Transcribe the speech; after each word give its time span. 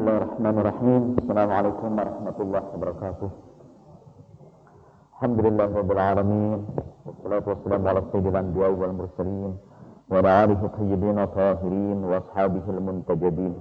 Bismillahirrahmanirrahim. 0.00 1.02
Assalamualaikum 1.20 1.90
warahmatullahi 1.92 2.66
wabarakatuh. 2.72 3.30
Alhamdulillahirabbil 5.12 6.00
alamin. 6.00 6.58
Wassalatu 7.04 7.46
wassalamu 7.52 7.84
ala 7.84 8.00
sayyidil 8.08 8.32
wa 8.32 8.68
wal 8.80 8.94
mursalin 8.96 9.52
wa 10.08 10.16
ala 10.24 10.30
alihi 10.48 10.64
tayyibin 10.72 11.18
tahirin 11.36 11.98
wa 12.00 12.16
ashabihil 12.16 12.80
muntajibin. 12.80 13.52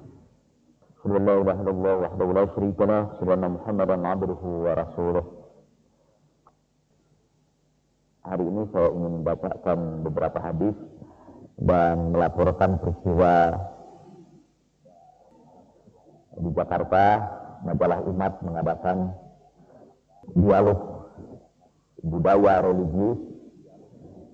Sallallahu 1.04 1.44
alaihi 1.44 1.75
wa 1.75 1.94
wahdahu 2.07 2.31
la 2.31 2.43
syarika 2.55 2.83
lah, 2.87 3.03
subhana 3.19 3.47
Muhammadan 3.59 3.99
abduhu 4.07 4.47
wa 4.63 4.71
rasuluh. 4.79 5.25
Hari 8.23 8.43
ini 8.47 8.63
saya 8.71 8.87
ingin 8.95 9.11
membacakan 9.19 9.79
beberapa 10.07 10.39
hadis 10.39 10.75
dan 11.59 12.15
melaporkan 12.15 12.79
peristiwa 12.79 13.59
di 16.38 16.50
Jakarta, 16.54 17.04
majalah 17.66 17.99
Umat 18.05 18.34
mengadakan 18.45 19.17
dialog 20.38 20.80
budaya 22.05 22.62
religius 22.63 23.20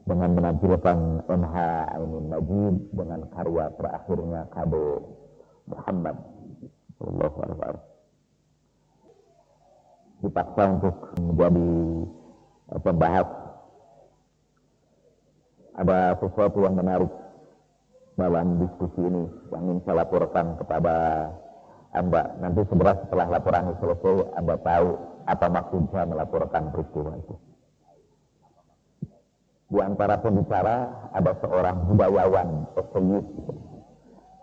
dengan 0.06 0.38
menampilkan 0.38 0.98
MH 1.26 1.56
Ainun 1.98 2.26
Najib 2.30 2.76
dengan 2.94 3.20
karya 3.34 3.66
terakhirnya 3.80 4.42
Kado 4.54 4.86
Muhammad. 5.66 6.16
Alaihi 6.96 7.28
Wasallam 7.28 7.96
dipaksa 10.24 10.64
untuk 10.80 10.98
menjadi 11.20 11.70
pembahas. 12.82 13.30
Ada 15.76 16.16
sesuatu 16.24 16.64
yang 16.64 16.80
menarik 16.80 17.12
dalam 18.16 18.64
diskusi 18.64 19.02
ini 19.04 19.28
yang 19.52 19.64
ingin 19.68 19.80
saya 19.84 20.08
laporkan 20.08 20.56
kepada 20.56 20.96
Anda. 21.96 22.36
Nanti 22.44 22.62
segera 22.68 22.94
setelah 23.00 23.28
laporan 23.32 23.74
selesai, 23.80 24.36
Anda 24.36 24.56
tahu 24.60 24.90
apa 25.26 25.46
maksudnya 25.50 26.04
melaporkan 26.06 26.70
peristiwa 26.76 27.12
itu. 27.18 27.36
Di 29.66 29.80
antara 29.82 30.22
pembicara 30.22 31.10
ada 31.10 31.32
seorang 31.42 31.90
budayawan, 31.90 32.50
esayis, 32.78 33.26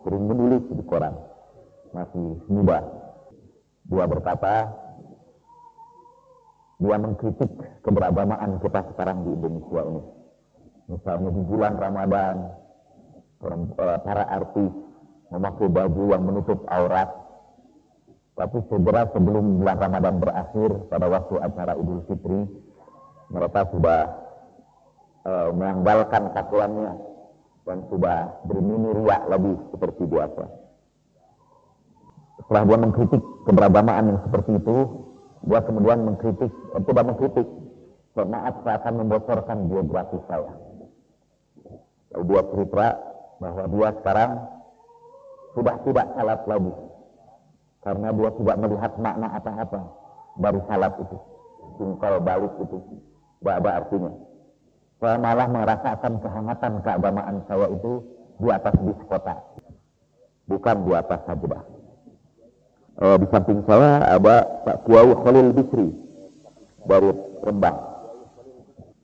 sering 0.03 0.25
menulis 0.27 0.65
di 0.67 0.83
koran, 0.83 1.15
masih 1.95 2.43
muda. 2.51 2.83
Dia 3.87 4.05
berkata, 4.11 4.55
dia 6.83 6.97
mengkritik 6.99 7.51
keberagamaan 7.87 8.59
kita 8.59 8.81
sekarang 8.91 9.23
di 9.23 9.31
Indonesia 9.31 9.83
ini 9.87 10.03
Misalnya 10.91 11.31
di 11.31 11.43
bulan 11.47 11.75
Ramadan, 11.79 12.37
eh, 13.47 13.99
para 14.03 14.25
artis 14.27 14.73
memakai 15.33 15.69
baju 15.71 16.03
yang 16.13 16.23
menutup 16.27 16.61
aurat. 16.69 17.09
Tapi 18.33 18.59
segera 18.69 19.05
sebelum 19.13 19.61
bulan 19.61 19.77
Ramadan 19.77 20.17
berakhir, 20.17 20.71
pada 20.89 21.07
waktu 21.09 21.35
acara 21.37 21.73
Idul 21.77 22.01
Fitri, 22.09 22.49
mereka 23.29 23.69
sudah 23.69 24.01
uh, 25.29 25.49
menganggalkan 25.53 26.33
dan 27.69 27.79
sudah 27.93 28.43
bermini 28.49 28.91
riak 29.05 29.23
lebih 29.29 29.57
seperti 29.71 30.03
biasa. 30.09 30.45
Setelah 32.43 32.63
dia 32.67 32.79
mengkritik 32.81 33.23
keberagamaan 33.47 34.05
yang 34.17 34.21
seperti 34.27 34.51
itu, 34.59 34.77
dia 35.47 35.61
kemudian 35.63 35.99
mengkritik, 36.03 36.51
eh, 36.51 36.83
mengkritik, 37.07 37.49
maaf 38.17 38.55
saya 38.65 38.77
akan 38.83 38.95
membocorkan 39.05 39.59
biografi 39.71 40.19
saya 40.27 40.53
dua 42.21 42.41
cerita 42.53 42.87
bahwa 43.41 43.65
dia 43.73 43.89
sekarang 44.01 44.31
sudah 45.57 45.77
tidak 45.85 46.07
salat 46.17 46.41
lagi 46.45 46.73
karena 47.83 48.09
dia 48.15 48.31
tidak 48.39 48.57
melihat 48.63 48.93
makna 48.99 49.29
apa-apa. 49.35 49.81
Dari 50.39 50.61
salat 50.71 50.93
itu. 50.97 51.19
Singkol 51.77 52.15
balik 52.23 52.55
itu. 52.63 52.79
Apa 53.43 53.71
artinya. 53.83 54.13
Saya 55.03 55.19
malah 55.19 55.49
merasakan 55.51 56.23
kehangatan 56.23 56.73
keagamaan 56.87 57.43
saya 57.51 57.67
itu 57.75 57.93
di 58.39 58.49
atas 58.49 58.75
bis 58.87 59.01
kota. 59.11 59.35
Bukan 60.47 60.77
di 60.87 60.93
atas 60.95 61.21
sajadah 61.27 61.63
e, 62.99 63.07
di 63.19 63.27
samping 63.31 63.61
saya 63.65 64.05
ada 64.19 64.37
Pak 64.67 64.77
Kuau 64.85 65.17
Khalil 65.23 65.51
Bisri. 65.57 65.89
Dari 66.83 67.11
Rembang. 67.47 67.79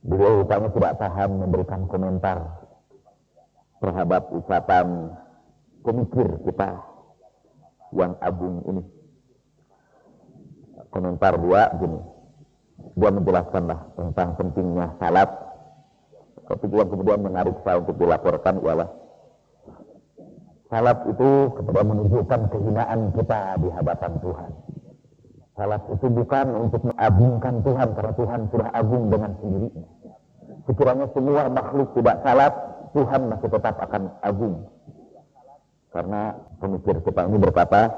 Beliau 0.03 0.43
rupanya 0.43 0.67
tidak 0.75 0.99
paham 0.99 1.31
memberikan 1.47 1.87
komentar 1.87 2.39
terhadap 3.79 4.27
ucapan 4.35 5.15
pemikir 5.87 6.27
kita 6.43 6.88
yang 7.95 8.13
agung 8.21 8.65
ini. 8.69 8.83
Komentar 10.89 11.37
dua 11.37 11.69
gini, 11.77 12.01
dia 12.97 13.11
menjelaskanlah 13.13 13.81
tentang 13.93 14.29
pentingnya 14.41 14.87
salat. 14.97 15.29
Tapi 16.49 16.65
dia 16.73 16.85
kemudian 16.89 17.21
menarik 17.21 17.57
saya 17.61 17.85
untuk 17.85 18.01
dilaporkan 18.01 18.57
ialah 18.65 18.89
salat 20.69 20.99
itu 21.09 21.31
kepada 21.61 21.81
menunjukkan 21.85 22.41
kehinaan 22.53 23.01
kita 23.17 23.41
di 23.61 23.69
hadapan 23.73 24.13
Tuhan. 24.21 24.51
Salat 25.59 25.83
itu 25.91 26.07
bukan 26.07 26.47
untuk 26.55 26.83
mengagungkan 26.87 27.55
Tuhan 27.67 27.89
karena 27.99 28.13
Tuhan 28.15 28.41
sudah 28.55 28.69
agung 28.73 29.05
dengan 29.11 29.35
sendirinya. 29.43 29.87
Sekiranya 30.71 31.07
semua 31.17 31.43
makhluk 31.51 31.89
tidak 31.99 32.17
salat, 32.23 32.53
Tuhan 32.95 33.21
masih 33.27 33.49
tetap 33.51 33.75
akan 33.81 34.03
agung. 34.23 34.55
Karena 35.89 36.37
pemikir 36.61 37.01
kita 37.01 37.25
ini 37.27 37.39
berkata, 37.41 37.89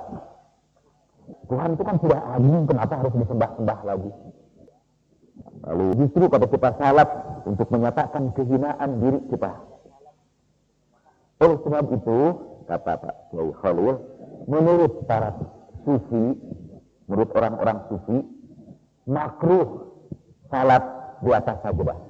Tuhan 1.47 1.75
itu 1.75 1.83
kan 1.83 1.97
sudah 1.99 2.21
agung, 2.39 2.67
kenapa 2.67 2.95
harus 3.03 3.15
disembah-sembah 3.19 3.81
lagi? 3.87 4.11
Lalu 5.67 5.87
justru 6.05 6.25
kalau 6.31 6.47
kita 6.49 6.71
salat 6.79 7.09
untuk 7.45 7.69
menyatakan 7.69 8.33
kehinaan 8.35 8.91
diri 9.03 9.21
kita. 9.29 9.53
Oleh 11.41 11.59
sebab 11.65 11.85
itu, 11.97 12.19
kata 12.69 12.93
Pak 13.01 13.15
Kiai 13.33 13.53
Khalil, 13.65 13.97
menurut 14.45 14.93
para 15.09 15.33
sufi, 15.85 16.37
menurut 17.09 17.31
orang-orang 17.33 17.79
sufi, 17.89 18.19
makruh 19.09 19.97
salat 20.53 20.85
di 21.25 21.31
atas 21.33 21.57
sajadah. 21.65 22.10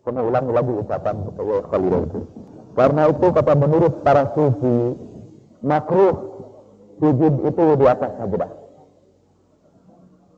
Karena 0.00 0.20
ulang 0.24 0.46
lagi 0.48 0.72
ucapan 0.72 1.16
Khalil 1.68 1.94
itu. 2.08 2.20
Karena 2.72 3.02
itu 3.12 3.26
kata 3.28 3.52
menurut 3.52 3.94
para 4.00 4.32
sufi, 4.32 4.96
makruh 5.60 6.14
sujud 6.96 7.34
itu 7.44 7.62
di 7.76 7.84
atas 7.84 8.10
sajadah. 8.16 8.52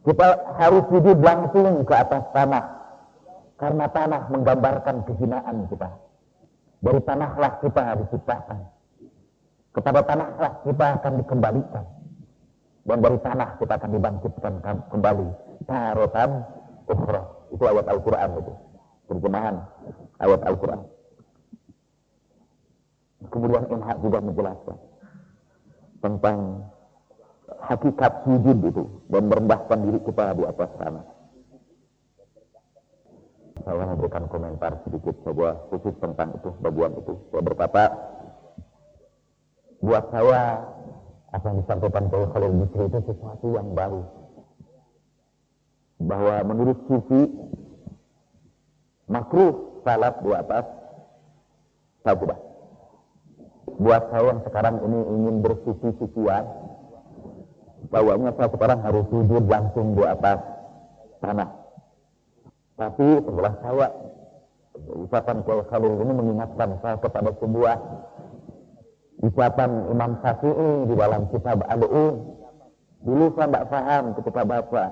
Kita 0.02 0.28
harus 0.58 0.84
sujud 0.90 1.18
langsung 1.22 1.86
ke 1.86 1.94
atas 1.94 2.26
tanah. 2.34 2.64
Karena 3.54 3.86
tanah 3.86 4.22
menggambarkan 4.34 5.06
kehinaan 5.06 5.70
kita. 5.70 5.90
Dari 6.82 7.00
tanahlah 7.06 7.52
kita 7.62 7.82
diciptakan. 8.02 8.58
Kepada 9.70 10.00
tanahlah 10.02 10.52
kita 10.66 10.86
akan 10.98 11.12
dikembalikan. 11.22 11.84
Dan 12.82 12.98
dari 12.98 13.18
tanah 13.22 13.48
kita 13.62 13.78
akan 13.78 13.90
dibangkitkan 13.94 14.52
kembali. 14.90 15.28
Tarotan 15.70 16.30
ukhra. 16.90 17.22
Itu 17.54 17.62
ayat 17.62 17.86
Al-Quran 17.86 18.30
itu 18.42 18.52
terjemahan 19.10 19.56
ayat 20.22 20.40
Al-Quran. 20.46 20.80
Kemudian 23.30 23.64
MH 23.70 23.88
juga 24.02 24.18
menjelaskan 24.18 24.76
tentang 26.02 26.38
hakikat 27.62 28.12
sujud 28.26 28.58
itu 28.66 28.84
dan 29.06 29.22
merendahkan 29.30 29.78
diri 29.86 29.98
kita 30.02 30.34
di 30.34 30.42
atas 30.42 30.70
sana. 30.78 31.02
Saya 33.62 33.86
memberikan 33.94 34.26
komentar 34.26 34.74
sedikit 34.82 35.14
saja 35.22 35.54
khusus 35.70 35.94
tentang 36.02 36.34
itu 36.34 36.50
bagian 36.58 36.98
itu. 36.98 37.14
Saya 37.30 37.42
berkata, 37.46 37.84
buat 39.78 40.04
saya 40.10 40.66
apa 41.30 41.44
yang 41.46 41.58
disampaikan 41.62 42.04
oleh 42.10 42.28
Khalil 42.34 42.52
itu 42.66 42.98
sesuatu 43.06 43.46
yang 43.54 43.70
baru. 43.70 44.02
Bahwa 46.02 46.34
menurut 46.42 46.78
Sufi 46.90 47.30
makruh 49.12 49.84
salat 49.84 50.16
di 50.24 50.32
atas 50.32 50.64
sabubah. 52.00 52.40
Buat 53.76 54.02
saya 54.08 54.32
yang 54.32 54.40
sekarang 54.48 54.76
ini 54.88 54.98
ingin 55.12 55.36
bersuci-sucian, 55.44 56.44
bahwa 57.92 58.12
saya 58.32 58.48
sekarang 58.48 58.78
harus 58.80 59.04
sujud 59.12 59.44
langsung 59.44 59.92
di 59.92 60.02
atas 60.06 60.40
tanah. 61.20 61.50
Tapi 62.80 63.08
sebelah 63.20 63.54
saya, 63.60 63.88
ucapan 64.96 65.36
Kuala 65.44 65.64
Khalil 65.68 65.94
ini 66.00 66.12
mengingatkan 66.16 66.80
saya 66.80 66.96
kepada 66.98 67.30
sebuah 67.36 67.76
ucapan 69.22 69.70
Imam 69.92 70.10
Syafi'i 70.24 70.70
di 70.88 70.94
dalam 70.96 71.28
kitab 71.30 71.62
Al-U. 71.68 72.06
Dulu 73.02 73.24
saya 73.34 73.46
tidak 73.50 73.66
paham 73.70 74.04
ketika 74.18 74.40
baca 74.46 74.84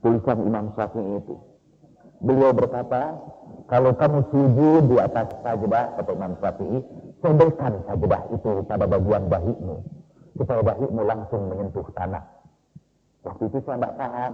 tulisan 0.00 0.38
Imam 0.44 0.64
Syafi'i 0.74 1.12
itu. 1.22 1.36
Beliau 2.24 2.56
berkata, 2.56 3.20
kalau 3.64 3.96
kamu 3.96 4.20
sujud 4.28 4.82
di 4.92 4.96
atas 5.00 5.32
sajadah 5.40 5.96
atau 5.96 6.12
Imam 6.12 6.36
Syafi'i, 6.36 6.78
sobekan 7.24 7.72
sajadah 7.88 8.22
itu 8.36 8.50
pada 8.68 8.84
bagian 8.84 9.24
bahimu 9.32 9.80
supaya 10.36 10.60
bahimu 10.60 11.00
langsung 11.00 11.48
menyentuh 11.48 11.86
tanah. 11.96 12.24
Waktu 13.24 13.42
itu 13.48 13.58
saya 13.64 13.80
tidak 13.80 13.92
paham 13.96 14.32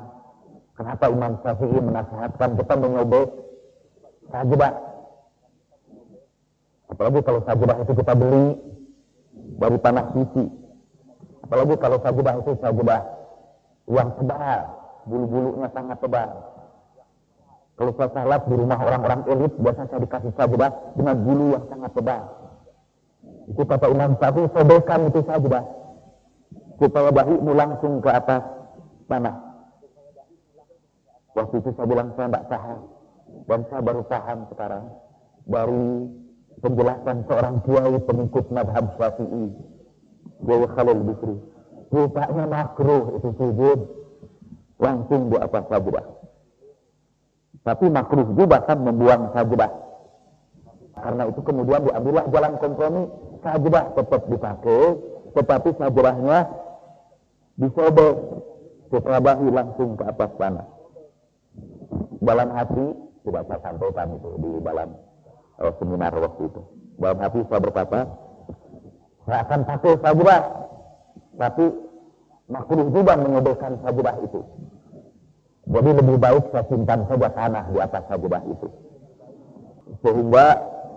kenapa 0.74 1.04
Imam 1.14 1.32
Syafi'i 1.46 1.78
menasihatkan 1.78 2.50
kita 2.58 2.74
menyobek 2.74 3.28
sajadah. 4.34 4.74
Apalagi 6.90 7.20
kalau 7.22 7.40
sajadah 7.46 7.76
itu 7.86 7.92
kita 7.94 8.12
beli 8.18 8.46
dari 9.62 9.78
tanah 9.78 10.06
suci. 10.10 10.44
Apalagi 11.46 11.74
kalau 11.78 11.98
sajadah 12.02 12.34
itu 12.42 12.50
sajadah 12.58 13.02
yang 13.90 14.10
tebal, 14.18 14.60
bulu-bulunya 15.06 15.68
sangat 15.70 15.98
tebal. 16.02 16.30
Kalau 17.80 17.96
saya 17.96 18.12
salat 18.12 18.44
di 18.44 18.54
rumah 18.60 18.76
orang-orang 18.76 19.24
elit, 19.24 19.56
biasa 19.56 19.88
saya 19.88 20.04
dikasih 20.04 20.36
sajadah 20.36 20.92
dengan 21.00 21.16
bulu 21.24 21.56
yang 21.56 21.64
sangat 21.72 21.96
tebal. 21.96 22.22
Itu 23.48 23.64
kata 23.64 23.88
Imam 23.88 24.20
Syafi'i, 24.20 24.52
sobekan 24.52 25.00
itu 25.08 25.20
sajadah. 25.24 25.64
Supaya 26.76 27.08
bahimu 27.08 27.52
langsung 27.56 28.04
ke 28.04 28.12
atas 28.12 28.44
tanah. 29.08 29.32
Waktu 31.32 31.54
itu 31.64 31.72
saya 31.72 31.86
bilang 31.88 32.12
saya 32.20 32.28
tidak 32.28 32.44
paham. 32.52 32.80
Dan 33.48 33.60
saya 33.72 33.80
baru 33.80 34.02
paham 34.04 34.38
sekarang. 34.52 34.84
Baru 35.48 35.84
penjelasan 36.60 37.16
seorang 37.32 37.64
kiai 37.64 37.96
pengikut 37.96 38.44
madhab 38.52 38.92
syafi'i. 39.00 39.56
Kiai 40.44 40.64
Khalil 40.68 41.00
Bisri. 41.08 41.36
Rupanya 41.88 42.44
makruh 42.44 43.16
itu 43.16 43.28
sujud. 43.40 43.80
Langsung 44.76 45.32
di 45.32 45.40
atas 45.40 45.64
sajadah. 45.64 46.19
Tapi 47.60 47.92
makruh 47.92 48.24
juga 48.32 48.64
kan 48.64 48.80
membuang 48.80 49.36
sajadah. 49.36 49.72
Karena 51.00 51.22
itu 51.28 51.40
kemudian 51.44 51.80
diambillah 51.84 52.24
jalan 52.32 52.52
kompromi. 52.56 53.02
Sajadah 53.44 53.84
tetap 53.96 54.22
dipakai. 54.28 54.80
Tetapi 55.36 55.68
sajadahnya 55.76 56.38
disobek. 57.60 58.16
Bahu 58.90 59.46
langsung 59.54 59.94
ke 59.94 60.02
atas 60.02 60.34
tanah. 60.34 60.66
Dalam 62.18 62.48
hati, 62.58 62.86
tidak 63.22 63.46
saya 63.46 63.60
sampaikan 63.62 64.18
itu 64.18 64.28
di 64.42 64.50
dalam 64.66 64.88
uh, 65.62 65.72
seminar 65.78 66.10
waktu 66.10 66.42
itu. 66.50 66.60
Dalam 66.98 67.18
hati 67.22 67.38
saya 67.46 67.60
berkata, 67.62 68.00
saya 69.30 69.38
akan 69.46 69.60
pakai 69.62 69.94
sajadah. 70.02 70.42
Tapi 71.38 71.64
makruh 72.50 72.88
juga 72.90 73.14
menyobekkan 73.14 73.78
sajadah 73.84 74.16
itu. 74.26 74.40
Jadi 75.70 75.90
lebih 76.02 76.16
baik 76.18 76.50
saya 76.50 76.66
simpan 76.66 77.06
saja 77.06 77.30
tanah 77.30 77.64
di 77.70 77.78
atas 77.78 78.02
sajadah 78.10 78.42
itu. 78.42 78.68
Sehingga 80.02 80.46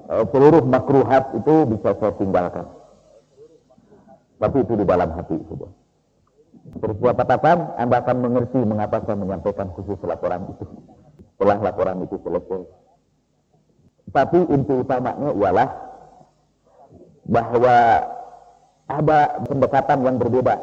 uh, 0.10 0.26
seluruh 0.34 0.66
makruhat 0.66 1.30
itu 1.38 1.54
bisa 1.70 1.94
saya 1.94 2.14
tinggalkan. 2.18 2.66
Tapi 4.42 4.58
itu 4.66 4.74
di 4.74 4.86
dalam 4.86 5.14
hati 5.14 5.38
sudah. 5.46 5.72
Terus 6.74 6.96
buat 6.98 7.16
catatan, 7.20 7.78
Anda 7.78 8.02
akan 8.02 8.18
mengerti 8.24 8.60
mengapa 8.66 9.04
saya 9.06 9.20
menyampaikan 9.20 9.70
khusus 9.78 10.00
laporan 10.02 10.48
itu. 10.50 10.66
Setelah 11.38 11.58
laporan 11.62 12.02
itu 12.02 12.18
selesai. 12.26 12.62
Tapi 14.10 14.40
inti 14.52 14.74
utamanya 14.74 15.30
ialah 15.38 15.70
bahwa 17.30 17.78
ada 18.90 19.20
pendekatan 19.48 19.98
yang 20.02 20.16
berbeda 20.18 20.56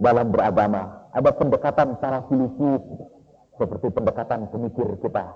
dalam 0.00 0.26
beragama. 0.32 0.99
Ada 1.10 1.30
pendekatan 1.34 1.98
secara 1.98 2.18
filosofis 2.30 2.82
seperti 3.58 3.86
pendekatan 3.90 4.46
pemikir 4.48 4.88
kita. 5.02 5.26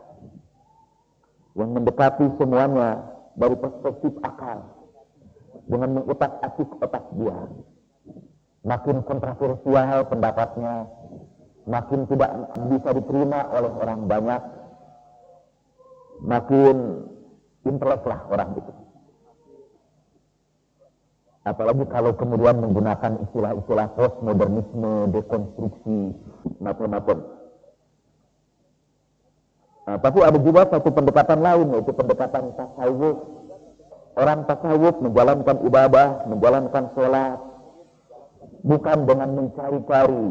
Yang 1.55 1.71
mendekati 1.71 2.27
semuanya 2.39 3.03
dari 3.35 3.57
perspektif 3.59 4.15
akal. 4.23 4.63
Dengan 5.65 6.03
mengutak 6.03 6.43
atik 6.45 6.69
otak 6.83 7.05
dia 7.15 7.39
makin 8.65 9.05
kontroversial 9.05 10.09
pendapatnya, 10.09 10.89
makin 11.69 12.09
tidak 12.09 12.31
bisa 12.73 12.91
diterima 12.97 13.41
oleh 13.53 13.73
orang 13.77 14.01
banyak, 14.09 14.43
makin 16.25 16.77
inteleklah 17.69 18.25
orang 18.33 18.57
itu. 18.57 18.73
Apalagi 21.45 21.85
kalau 21.93 22.17
kemudian 22.17 22.57
menggunakan 22.57 23.21
istilah-istilah 23.29 23.93
postmodernisme, 24.01 25.13
dekonstruksi, 25.13 26.17
macam-macam. 26.57 27.19
Nah, 29.85 30.01
tapi 30.01 30.19
ada 30.25 30.39
juga 30.41 30.65
satu 30.73 30.89
pendekatan 30.89 31.45
lain, 31.45 31.77
yaitu 31.77 31.93
pendekatan 31.93 32.57
tasawuf. 32.57 33.17
Orang 34.17 34.49
tasawuf 34.49 34.97
menjalankan 35.05 35.57
ibadah, 35.69 36.25
menjalankan 36.25 36.85
sholat, 36.97 37.37
bukan 38.65 38.99
dengan 39.05 39.29
mencari-cari 39.37 40.27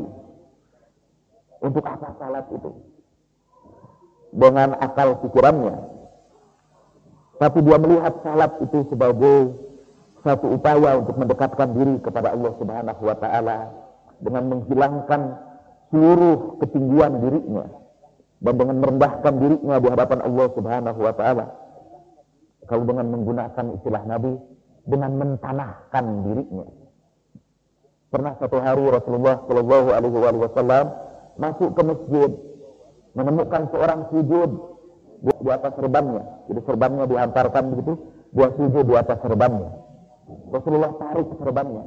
untuk 1.63 1.85
apa 1.85 2.09
salat 2.17 2.45
itu 2.49 2.71
dengan 4.33 4.73
akal 4.81 5.21
pikirannya 5.21 5.77
tapi 7.37 7.61
dia 7.61 7.77
melihat 7.77 8.13
salat 8.25 8.51
itu 8.65 8.89
sebagai 8.89 9.53
satu 10.23 10.55
upaya 10.55 10.97
untuk 10.97 11.19
mendekatkan 11.19 11.75
diri 11.75 11.99
kepada 11.99 12.31
Allah 12.31 12.51
Subhanahu 12.55 13.01
wa 13.03 13.15
taala 13.19 13.57
dengan 14.23 14.43
menghilangkan 14.49 15.21
seluruh 15.91 16.63
ketinggian 16.63 17.19
dirinya 17.19 17.65
dan 18.39 18.53
dengan 18.55 18.75
merendahkan 18.79 19.33
dirinya 19.37 19.75
di 19.83 19.87
hadapan 19.91 20.19
Allah 20.23 20.47
Subhanahu 20.55 20.99
wa 20.99 21.13
taala. 21.13 21.45
Kalau 22.63 22.83
dengan 22.87 23.11
menggunakan 23.11 23.65
istilah 23.75 24.03
Nabi 24.07 24.39
dengan 24.87 25.11
mentanahkan 25.19 26.05
dirinya 26.23 26.83
Pernah 28.13 28.37
satu 28.37 28.61
hari 28.61 28.85
Rasulullah 28.93 29.41
Shallallahu 29.49 29.89
Alaihi 29.89 30.37
Wasallam 30.37 30.85
masuk 31.41 31.73
ke 31.73 31.81
masjid, 31.81 32.29
menemukan 33.17 33.73
seorang 33.73 34.05
sujud 34.13 34.53
di 35.25 35.49
atas 35.49 35.73
serbannya. 35.73 36.21
Jadi 36.45 36.61
serbannya 36.61 37.09
dihantarkan 37.09 37.73
begitu, 37.73 37.97
dia 38.37 38.53
sujud 38.53 38.85
di 38.85 38.93
atas 38.93 39.17
serbannya. 39.17 39.82
Rasulullah 40.27 40.91
tarik 40.99 41.27
serbannya. 41.39 41.83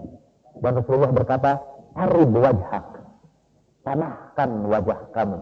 Dan 0.61 0.73
Rasulullah 0.81 1.13
berkata, 1.13 1.61
Arib 1.97 2.33
wajhak. 2.37 2.85
Tanahkan 3.87 4.51
wajah 4.67 5.01
kamu. 5.15 5.39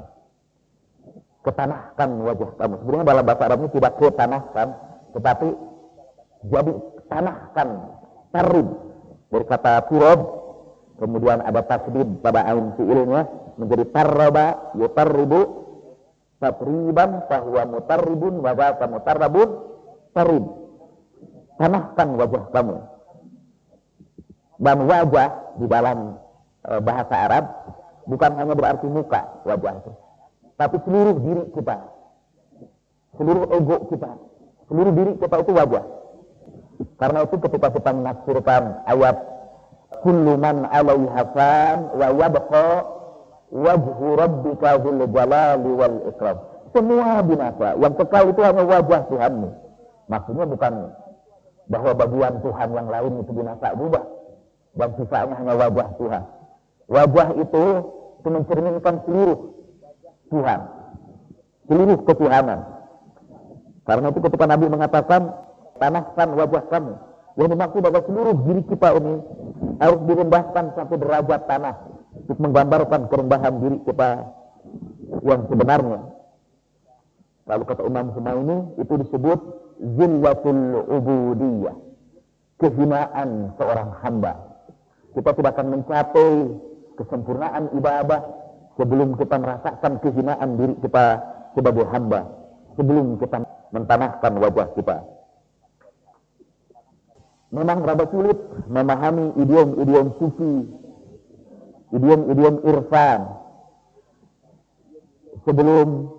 Ketanahkan 1.42 2.10
wajah 2.22 2.50
kamu. 2.60 2.74
Sebenarnya 2.82 3.06
dalam 3.06 3.24
bahasa 3.24 3.42
Arabnya 3.48 3.68
tidak 3.72 3.92
ketanahkan, 3.98 4.68
tetapi 5.16 5.48
jadi 6.52 6.72
tanahkan. 7.10 7.68
Tarib. 8.34 8.68
Dari 9.30 9.44
kata 9.46 9.72
turab, 9.90 10.20
kemudian 10.98 11.42
ada 11.42 11.62
tasdid 11.66 12.22
pada 12.22 12.46
ain 12.46 12.74
fi'ilnya 12.78 13.26
menjadi 13.58 13.84
tarraba 13.90 14.74
yutarribu 14.78 15.40
tatriban 16.42 17.24
bahwa 17.30 17.62
mutarribun 17.78 18.34
wa 18.42 18.52
mutarrabun 18.90 19.48
tarib 20.12 20.63
tanahkan 21.60 22.08
wajah 22.18 22.44
kamu 22.50 22.76
dan 24.58 24.78
wajah 24.86 25.28
di 25.58 25.66
dalam 25.70 26.18
e, 26.66 26.72
bahasa 26.82 27.14
Arab 27.14 27.44
bukan 28.06 28.30
hanya 28.38 28.54
berarti 28.54 28.86
muka 28.86 29.42
wajah 29.46 29.72
itu 29.82 29.92
tapi 30.54 30.76
seluruh 30.86 31.16
diri 31.18 31.42
kita 31.54 31.76
seluruh 33.18 33.44
ego 33.54 33.76
kita 33.90 34.10
seluruh 34.70 34.92
diri 34.94 35.12
kita 35.18 35.36
itu 35.42 35.52
wajah 35.54 35.84
karena 36.98 37.18
itu 37.22 37.36
ketika 37.38 37.68
kita 37.70 37.90
menafsirkan 37.94 38.62
ayat 38.86 39.16
kullu 40.02 40.34
man 40.38 40.66
alaiha 40.68 41.22
wa 41.94 42.08
yabqa 42.18 42.66
wajhu 43.54 44.06
rabbika 44.18 44.82
dzul 44.82 45.00
jalali 45.14 45.70
wal 45.70 45.98
ikram. 46.10 46.38
Semua 46.74 47.22
binasa. 47.22 47.78
Yang 47.78 47.94
kekal 48.02 48.24
itu 48.34 48.40
hanya 48.42 48.62
wajah 48.66 49.00
Tuhanmu. 49.06 49.48
Maksudnya 50.10 50.44
bukan 50.50 50.72
bahwa 51.68 51.92
bagian 51.96 52.34
Tuhan 52.44 52.68
yang 52.72 52.88
lain 52.88 53.12
itu 53.24 53.32
binasa 53.32 53.68
juga. 53.76 54.02
Dan 54.74 54.90
sisanya 54.98 55.34
hanya 55.38 55.54
wajah 55.54 55.88
Tuhan. 55.96 56.22
Wajah 56.90 57.28
itu, 57.38 57.64
itu 58.20 58.28
mencerminkan 58.28 58.94
seluruh 59.06 59.38
Tuhan. 60.28 60.60
Seluruh 61.70 61.98
ketuhanan. 62.04 62.60
Karena 63.84 64.06
itu 64.10 64.18
ketika 64.18 64.44
Nabi 64.50 64.66
mengatakan, 64.66 65.22
tanahkan 65.78 66.28
wajah 66.34 66.64
kamu 66.68 66.92
yang 67.34 67.48
dimaksud 67.50 67.80
bahwa 67.82 68.00
seluruh 68.06 68.34
diri 68.46 68.62
kita 68.70 68.88
ini 68.94 69.14
harus 69.82 70.00
direndahkan 70.06 70.64
satu 70.78 70.94
derajat 71.02 71.40
tanah 71.50 71.74
untuk 72.14 72.38
menggambarkan 72.38 73.10
kerembahan 73.10 73.54
diri 73.58 73.78
kita 73.82 74.10
yang 75.26 75.42
sebenarnya. 75.50 76.00
Lalu 77.44 77.62
kata 77.68 77.82
Imam 77.84 78.06
Humayni 78.14 78.56
itu 78.80 78.94
disebut 79.02 79.38
zillatul 79.78 80.84
ubudiyah. 80.88 81.76
Kehinaan 82.60 83.54
seorang 83.58 83.90
hamba. 84.02 84.32
Kita 85.14 85.30
tidak 85.34 85.52
akan 85.58 85.66
mencapai 85.78 86.30
kesempurnaan 86.98 87.74
ibadah 87.74 88.22
sebelum 88.78 89.18
kita 89.18 89.36
merasakan 89.38 89.92
kehinaan 90.02 90.48
diri 90.58 90.74
kita 90.82 91.04
sebagai 91.54 91.86
hamba. 91.90 92.30
Sebelum 92.74 93.18
kita 93.22 93.42
mentanahkan 93.70 94.32
wajah 94.38 94.68
kita 94.74 95.14
memang 97.54 97.86
rada 97.86 98.04
sulit 98.10 98.34
memahami 98.66 99.30
idiom-idiom 99.38 100.06
sufi, 100.18 100.54
idiom-idiom 101.94 102.66
irfan. 102.66 103.20
Sebelum 105.46 106.10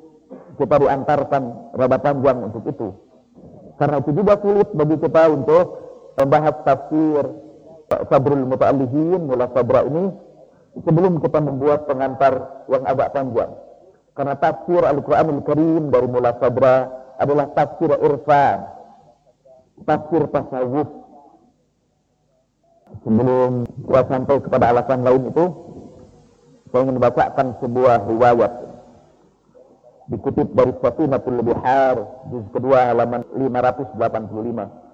kita 0.55 0.75
diantarkan 0.79 1.43
rada 1.75 1.97
panjang 1.99 2.39
untuk 2.47 2.63
itu. 2.71 2.87
Karena 3.75 3.99
itu 3.99 4.11
juga 4.15 4.39
sulit 4.39 4.71
bagi 4.71 4.95
kita 5.03 5.23
untuk 5.35 5.65
membahas 6.15 6.55
tafsir 6.63 7.23
Sabrul 8.07 8.47
Muta'alihin, 8.47 9.19
Mula 9.27 9.51
Sabra 9.51 9.83
ini 9.83 10.09
sebelum 10.81 11.19
kita 11.19 11.39
membuat 11.43 11.85
pengantar 11.85 12.65
yang 12.71 12.83
agak 12.87 13.11
panjang. 13.11 13.51
Karena 14.15 14.35
tafsir 14.39 14.79
Al-Quranul 14.79 15.43
Karim 15.43 15.83
dari 15.91 16.07
Mula 16.07 16.39
Sabra 16.39 16.87
adalah 17.19 17.51
tafsir 17.51 17.91
irfan, 17.99 18.59
tafsir 19.83 20.23
tasawuf. 20.31 20.89
Sebelum 23.03 23.67
saya 23.91 24.03
sampai 24.07 24.39
kepada 24.39 24.71
alasan 24.71 25.03
lain 25.03 25.35
itu, 25.35 25.45
saya 26.71 26.81
ingin 26.87 26.95
membacakan 26.95 27.47
sebuah 27.59 28.07
riwayat 28.07 28.51
dikutip 30.05 30.53
dari 30.53 30.73
Safinatul 30.81 31.41
Bihar 31.41 31.95
juz 32.29 32.45
kedua 32.53 32.93
halaman 32.93 33.25
585 33.33 34.85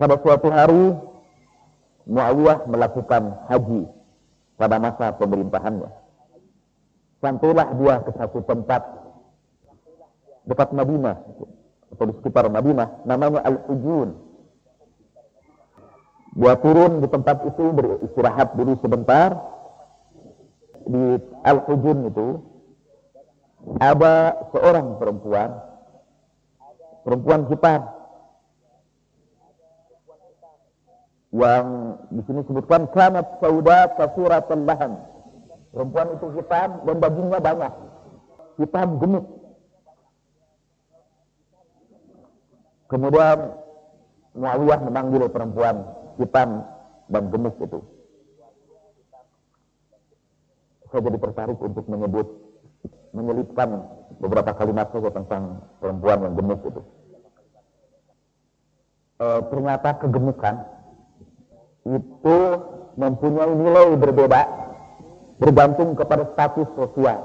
pada 0.00 0.16
suatu 0.24 0.48
hari 0.48 0.96
Muawiyah 2.08 2.64
melakukan 2.66 3.44
haji 3.46 3.86
pada 4.56 4.80
masa 4.80 5.12
pemerintahannya. 5.14 5.92
Sampailah 7.20 7.68
dia 7.76 7.94
ke 8.02 8.10
satu 8.16 8.40
tempat 8.48 8.82
dekat 10.48 10.72
Madinah 10.72 11.20
atau 11.92 12.04
di 12.08 12.14
sekitar 12.18 12.48
Madinah 12.48 13.04
namanya 13.04 13.44
Al-Ujun 13.44 14.16
dia 16.30 16.54
turun 16.62 17.02
di 17.02 17.08
tempat 17.10 17.42
itu 17.44 17.64
beristirahat 17.74 18.54
dulu 18.54 18.78
sebentar 18.80 19.34
di 20.90 21.02
Al-Hujun 21.46 21.98
itu 22.10 22.28
ada 23.78 24.34
seorang 24.50 24.98
perempuan 24.98 25.50
perempuan 27.06 27.46
hitam 27.46 27.80
yang 31.30 31.94
di 32.10 32.20
sini 32.26 32.42
sebutkan 32.42 32.90
kanat 32.90 33.38
sauda 33.38 33.94
kasurat 33.94 34.50
lahan. 34.50 34.98
Perempuan 35.70 36.18
itu 36.18 36.26
hitam 36.34 36.82
dan 36.82 36.96
dagingnya 36.98 37.38
banyak. 37.38 37.72
Hitam 38.58 38.98
gemuk. 38.98 39.26
Kemudian 42.90 43.54
Muawiyah 44.34 44.80
memanggil 44.82 45.30
perempuan 45.30 45.86
hitam 46.18 46.66
dan 47.06 47.30
gemuk 47.30 47.54
itu 47.62 47.78
saya 50.90 51.00
jadi 51.06 51.18
tertarik 51.22 51.58
untuk 51.62 51.86
menyebut 51.86 52.26
menyelipkan 53.14 53.86
beberapa 54.18 54.50
kalimat 54.54 54.90
saja 54.90 55.10
tentang 55.10 55.62
perempuan 55.78 56.18
yang 56.26 56.34
gemuk 56.34 56.60
itu. 56.66 56.82
E, 59.18 59.26
ternyata 59.50 59.88
kegemukan 59.98 60.54
itu 61.86 62.36
mempunyai 62.94 63.52
nilai 63.54 63.88
berbeda 63.98 64.40
bergantung 65.40 65.96
kepada 65.98 66.28
status 66.34 66.68
sosial 66.74 67.18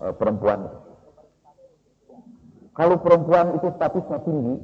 e, 0.00 0.04
perempuan. 0.16 0.60
Kalau 2.76 2.96
perempuan 3.00 3.56
itu 3.60 3.68
statusnya 3.76 4.18
tinggi, 4.24 4.54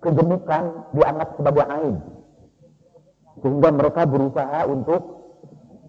kegemukan 0.00 0.62
dianggap 0.96 1.28
sebagai 1.36 1.64
aib. 1.68 1.96
Sehingga 3.40 3.68
mereka 3.72 4.04
berusaha 4.04 4.60
untuk 4.68 5.02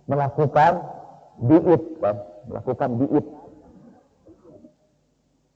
melakukan 0.08 1.01
diit, 1.42 1.82
melakukan 2.50 2.90
diit. 3.02 3.26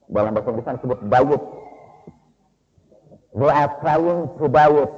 Dalam 0.06 0.34
bahasa 0.38 0.50
Inggris 0.54 0.76
disebut 0.78 1.00
bayut. 1.10 1.42
They 3.36 3.50
are 3.50 3.72
trying 3.82 4.20
to 4.38 4.46
bayut. 4.46 4.90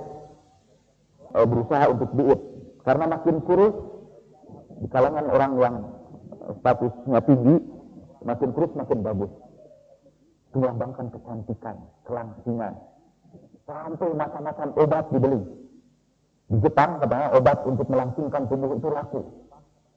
Berusaha 1.32 1.84
untuk 1.92 2.10
diit. 2.16 2.40
Karena 2.84 3.04
makin 3.04 3.36
kurus, 3.44 3.76
di 4.80 4.88
kalangan 4.88 5.28
orang 5.28 5.52
yang 5.60 5.76
statusnya 6.64 7.20
tinggi, 7.24 7.56
makin 8.24 8.50
kurus 8.56 8.72
makin 8.72 8.98
bagus. 9.04 9.32
Melambangkan 10.56 11.12
kecantikan, 11.12 11.76
kelangsingan. 12.08 12.74
Sampai 13.68 14.08
macam-macam 14.16 14.68
obat 14.80 15.04
dibeli. 15.12 15.40
Di 16.48 16.56
Jepang 16.64 16.96
katanya 17.04 17.36
obat 17.36 17.60
untuk 17.68 17.84
melangsingkan 17.92 18.48
tubuh 18.48 18.72
itu 18.72 18.88
laku 18.88 19.20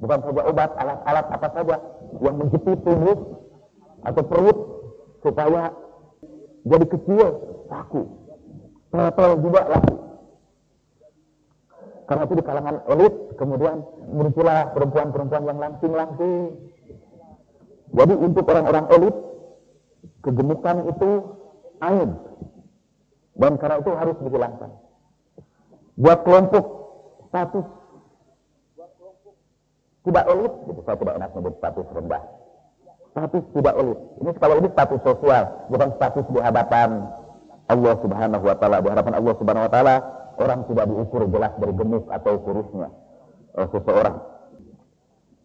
Bukan 0.02 0.20
saja 0.26 0.42
obat, 0.50 0.72
alat-alat 0.82 1.26
apa 1.30 1.48
saja 1.54 1.78
yang 2.26 2.36
menjepit 2.42 2.82
tubuh 2.82 3.18
atau 4.02 4.24
perut 4.26 4.58
supaya 5.22 5.70
jadi 6.66 6.86
kecil, 6.90 7.28
laku. 7.70 8.10
Total 8.90 9.32
juga 9.38 9.62
laku. 9.70 9.96
Karena 12.10 12.28
itu 12.28 12.34
di 12.34 12.44
kalangan 12.44 12.78
elit, 12.92 13.14
kemudian 13.40 13.78
muncullah 14.10 14.74
perempuan-perempuan 14.76 15.48
yang 15.48 15.60
langsing-langsing. 15.62 16.60
Jadi 17.94 18.14
untuk 18.18 18.44
orang-orang 18.52 18.86
elit, 18.98 19.16
kegemukan 20.26 20.78
itu 20.92 21.10
aib. 21.80 22.12
Dan 23.38 23.54
karena 23.62 23.80
itu 23.80 23.92
harus 23.96 24.18
dihilangkan. 24.20 24.70
Buat 25.96 26.20
kelompok 26.28 26.66
status 27.32 27.68
tidak 30.02 30.26
elit, 30.34 30.54
gitu. 30.66 30.82
saya 30.82 30.98
tidak 30.98 31.16
enak 31.22 31.30
menyebut 31.38 31.56
status 31.62 31.88
rendah. 31.94 32.24
Status 33.12 33.44
tidak 33.54 33.76
elit. 33.78 34.00
Ini 34.24 34.30
kalau 34.42 34.56
ini 34.58 34.68
status 34.74 35.02
sosial, 35.06 35.44
bukan 35.70 35.90
status 36.00 36.26
di 36.32 36.40
Allah 37.72 37.94
Subhanahu 38.04 38.44
wa 38.44 38.56
taala. 38.60 38.78
Di 38.84 38.90
Allah 38.92 39.36
Subhanahu 39.38 39.66
wa 39.68 39.72
taala, 39.72 39.96
orang 40.42 40.60
tidak 40.68 40.86
diukur 40.90 41.22
jelas 41.30 41.54
dari 41.60 41.74
gemuk 41.76 42.06
atau 42.10 42.34
kurusnya 42.42 42.90
oh, 43.56 43.68
seseorang. 43.72 44.16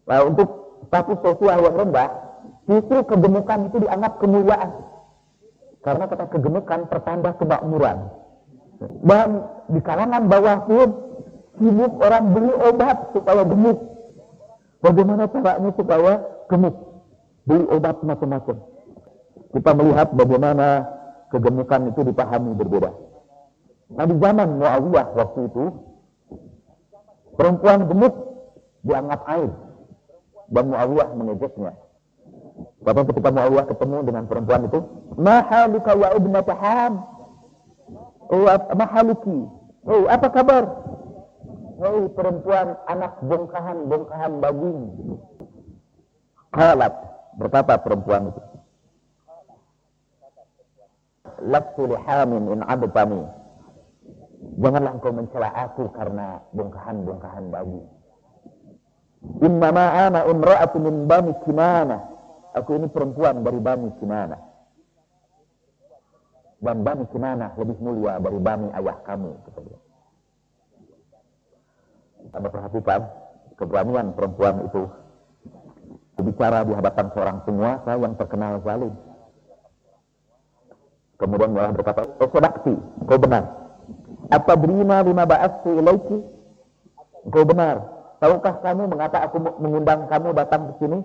Nah, 0.07 0.19
untuk 0.23 0.49
status 0.87 1.19
sosial 1.21 1.57
yang 1.67 1.75
rendah, 1.75 2.09
justru 2.67 2.97
kegemukan 3.07 3.59
itu 3.71 3.77
dianggap 3.83 4.13
kemuliaan. 4.23 4.71
Karena 5.83 6.03
kata 6.07 6.25
kegemukan 6.31 6.79
pertanda 6.91 7.31
kemakmuran. 7.37 7.97
Dan 9.03 9.27
di 9.71 9.79
kalangan 9.81 10.29
bawah 10.29 10.57
pun 10.69 10.89
sibuk 11.57 11.93
orang 12.03 12.23
beli 12.35 12.53
obat 12.53 12.97
supaya 13.15 13.43
gemuk. 13.47 13.96
Bagaimana 14.81 15.25
caranya 15.29 15.71
supaya 15.73 16.21
gemuk? 16.47 16.75
Beli 17.47 17.65
obat 17.71 17.97
macam-macam. 18.03 18.57
Kita 19.55 19.71
melihat 19.73 20.07
bagaimana 20.13 20.85
kegemukan 21.33 21.81
itu 21.89 22.01
dipahami 22.11 22.51
berbeda. 22.53 22.91
Nah 23.87 24.05
di 24.05 24.15
zaman 24.19 24.59
Muawiyah 24.59 25.07
waktu 25.15 25.39
itu, 25.47 25.65
perempuan 27.39 27.87
gemuk 27.87 28.13
dianggap 28.83 29.21
aib. 29.31 29.51
Dan 30.51 30.63
Muawiyah 30.71 31.09
mengejeknya. 31.15 31.71
Bapak 32.83 33.15
ketika 33.15 33.31
Muawiyah 33.31 33.65
ketemu 33.71 33.97
dengan 34.03 34.23
perempuan 34.27 34.67
itu, 34.67 34.79
Mahaluka 35.17 35.91
wa 35.97 36.07
ibnata 36.13 36.53
ham. 36.53 36.93
Oh, 38.27 38.43
mahaluki. 38.75 39.39
Oh, 39.87 40.03
apa 40.11 40.27
kabar? 40.27 40.63
Hei 41.77 42.09
perempuan 42.09 42.73
anak 42.89 43.21
bongkahan-bongkahan 43.21 44.41
babi. 44.41 44.73
Kalat 46.49 46.93
berkata 47.37 47.77
perempuan 47.77 48.33
itu. 48.33 48.41
Lastu 51.45 51.85
lihamin 51.85 52.49
in 52.49 52.61
abtani. 52.65 53.21
Janganlah 54.57 54.97
engkau 54.97 55.13
mencela 55.13 55.53
aku 55.53 55.93
karena 55.93 56.41
bongkahan-bongkahan 56.49 57.45
babi. 57.53 57.81
Innama 59.45 60.09
ana 60.09 60.25
umra'atu 60.25 60.81
min 60.81 61.05
bani 61.05 61.37
kimana. 61.45 62.09
Aku 62.57 62.73
ini 62.73 62.89
perempuan 62.89 63.45
dari 63.45 63.61
bani 63.61 63.93
kimana. 64.01 64.37
Dan 66.57 67.05
kimana 67.13 67.53
lebih 67.53 67.77
mulia 67.77 68.17
dari 68.17 68.39
bani 68.41 68.73
ayah 68.73 68.97
kamu. 69.05 69.29
Kata 69.45 69.61
dia. 69.61 69.86
Anda 72.33 72.47
perhatikan 72.51 73.01
keberanian 73.57 74.13
perempuan 74.13 74.67
itu 74.67 74.87
berbicara 76.17 76.65
di 76.65 76.73
hadapan 76.73 77.05
seorang 77.13 77.37
penguasa 77.45 77.91
yang 77.95 78.13
terkenal 78.17 78.53
zalim. 78.65 78.93
Kemudian 81.17 81.49
malah 81.53 81.73
berkata, 81.73 82.05
oh 82.05 82.29
sodakti, 82.29 82.73
kau 83.09 83.17
benar. 83.17 83.43
Apa 84.29 84.53
berima 84.53 85.01
lima 85.01 85.23
ba'astu 85.25 85.81
ilaiki? 85.81 86.19
Kau 87.33 87.45
benar. 87.45 87.81
Tahukah 88.17 88.61
kamu 88.61 88.89
mengapa 88.89 89.25
aku 89.25 89.37
mengundang 89.61 90.05
kamu 90.09 90.33
datang 90.37 90.73
ke 90.73 90.73
sini? 90.81 90.99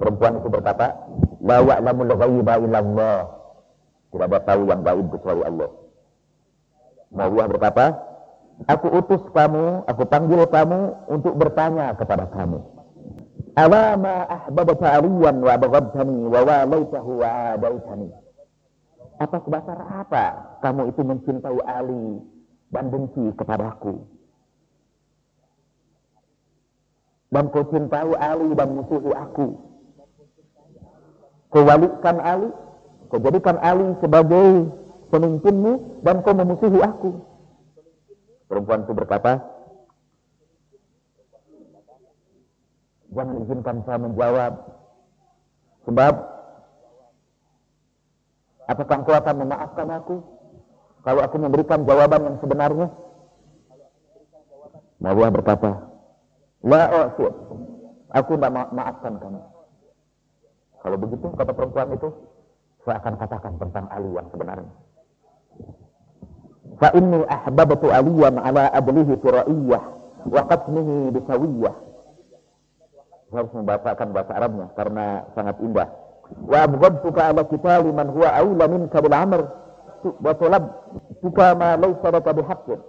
Perempuan 0.00 0.40
itu 0.40 0.48
berkata, 0.48 0.96
La 1.44 1.60
wa'lamul 1.60 2.12
ghaiba 2.16 2.54
illallah. 2.60 3.18
Tidak 4.08 4.24
ada 4.24 4.40
tahu 4.40 4.64
yang 4.64 4.80
gaib 4.80 5.06
kecuali 5.12 5.42
Allah. 5.44 5.70
Muawiyah 7.12 7.46
berkata, 7.52 7.84
aku 8.66 8.86
utus 8.90 9.22
kamu, 9.30 9.86
aku 9.86 10.02
panggil 10.10 10.42
kamu 10.50 10.80
untuk 11.06 11.38
bertanya 11.38 11.94
kepada 11.94 12.26
kamu. 12.32 12.58
Alama 13.54 14.26
ahbabata 14.26 14.98
aliyan 14.98 15.36
wa 15.42 15.50
abghadtani 15.54 16.18
wa 16.30 16.40
walaitahu 16.42 17.10
wa 17.22 17.28
adaitani. 17.54 18.10
Apa 19.18 19.42
sebesar 19.42 19.78
apa 19.82 20.24
kamu 20.62 20.94
itu 20.94 21.02
mencintai 21.02 21.58
Ali 21.66 22.22
dan 22.70 22.86
benci 22.86 23.34
kepadaku? 23.34 23.98
Dan 27.28 27.50
kau 27.50 27.66
cintai 27.66 28.14
Ali 28.14 28.48
dan 28.54 28.78
musuhi 28.78 29.10
aku. 29.10 29.48
Kau 31.50 31.64
walikan 31.66 32.16
Ali, 32.22 32.48
kau 33.10 33.20
jadikan 33.20 33.58
Ali 33.58 33.90
sebagai 33.98 34.70
pemimpinmu 35.10 36.04
dan 36.06 36.22
kau 36.22 36.32
memusuhi 36.32 36.78
aku. 36.78 37.20
Perempuan 38.48 38.88
itu 38.88 38.92
berkata, 38.96 39.44
jangan 43.12 43.36
izinkan 43.44 43.76
saya 43.84 43.98
menjawab. 44.00 44.52
Sebab, 45.84 46.14
apakah 48.72 48.96
engkau 49.04 49.16
akan 49.16 49.36
memaafkan 49.44 49.88
aku? 49.92 50.16
Kalau 51.04 51.20
aku 51.24 51.36
memberikan 51.40 51.84
jawaban 51.84 52.24
yang 52.24 52.36
sebenarnya? 52.40 52.88
Mawiyah 54.98 55.30
berkata, 55.30 55.70
La 56.66 56.90
aku 58.10 58.32
tidak 58.34 58.50
ma 58.50 58.66
maafkan 58.74 59.14
kamu. 59.20 59.40
Kalau 60.78 60.96
begitu, 60.98 61.26
kata 61.36 61.52
perempuan 61.54 61.94
itu, 61.94 62.08
saya 62.82 62.98
akan 62.98 63.14
katakan 63.14 63.52
tentang 63.60 63.84
Ali 63.92 64.10
yang 64.10 64.26
sebenarnya. 64.32 64.72
Ahbabtu 66.78 67.90
aliyan 67.90 68.38
ala 68.38 68.70
ablihi 68.70 69.18
turaiyah 69.18 69.82
wa 70.30 70.40
qatmihi 70.46 71.10
bisawiyah. 71.10 71.74
Harus 73.28 73.52
membacakan 73.52 74.08
bahasa 74.14 74.32
Arabnya 74.38 74.66
karena 74.78 75.26
sangat 75.34 75.58
indah. 75.58 75.90
Wa 76.46 76.64
abghadtuka 76.64 77.20
ala 77.34 77.42
qitali 77.50 77.90
man 77.90 78.08
huwa 78.14 78.30
awla 78.30 78.64
minka 78.70 79.02
bil 79.02 79.12
amr 79.12 79.42
wa 80.06 80.32
talabtuka 80.38 81.46
ma 81.58 81.74
laysa 81.76 82.08
laka 82.14 82.30
bihaqqin. 82.32 82.80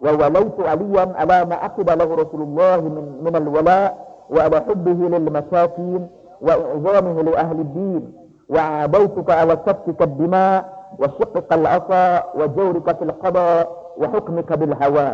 Wa 0.00 0.10
walaitu 0.16 0.62
aliyan 0.66 1.14
ala 1.16 1.38
ma 1.46 1.56
aqiba 1.64 1.94
lahu 1.96 2.18
Rasulullah 2.18 2.82
min, 2.82 3.24
min 3.24 3.34
al-wala 3.36 3.94
wa 4.26 4.40
ala 4.42 4.58
hubbihi 4.66 5.06
lil 5.06 5.26
masakin 5.30 6.08
wa 6.40 6.52
i'zamihi 6.56 7.20
li 7.30 7.32
ahli 7.36 7.60
ad-din 7.62 8.04
wa 8.48 8.62
abautuka 8.84 9.32
ala 9.38 9.60
sabtika 9.62 10.08
ad-dima' 10.08 10.79
وشقك 10.99 11.49
العصا 11.53 12.05
وجورك 12.35 12.87
في 12.97 13.03
القضاء 13.03 13.63
وحكمك 13.97 14.49
بالهوى 14.53 15.11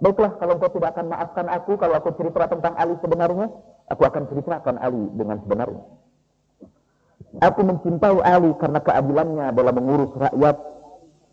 Baiklah, 0.00 0.32
kalau 0.40 0.56
engkau 0.56 0.72
tidak 0.72 0.96
akan 0.96 1.12
maafkan 1.12 1.46
aku, 1.52 1.76
kalau 1.76 1.92
aku 2.00 2.16
cerita 2.16 2.48
tentang 2.48 2.72
Ali 2.80 2.96
sebenarnya, 3.04 3.52
aku 3.84 4.02
akan 4.08 4.32
ceritakan 4.32 4.80
Ali 4.80 5.04
dengan 5.12 5.36
sebenarnya. 5.44 5.84
Aku 7.44 7.60
mencintai 7.60 8.16
Ali 8.24 8.48
karena 8.56 8.80
keadilannya 8.80 9.52
dalam 9.52 9.74
mengurus 9.76 10.16
rakyat, 10.16 10.56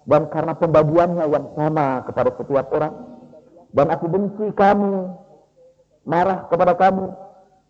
dan 0.03 0.21
karena 0.27 0.53
pembabuannya 0.59 1.25
yang 1.31 1.47
sama 1.55 2.03
kepada 2.11 2.29
setiap 2.35 2.67
orang. 2.75 2.93
Dan 3.71 3.87
aku 3.87 4.05
benci 4.11 4.51
kamu, 4.51 5.15
marah 6.03 6.51
kepada 6.51 6.75
kamu, 6.75 7.07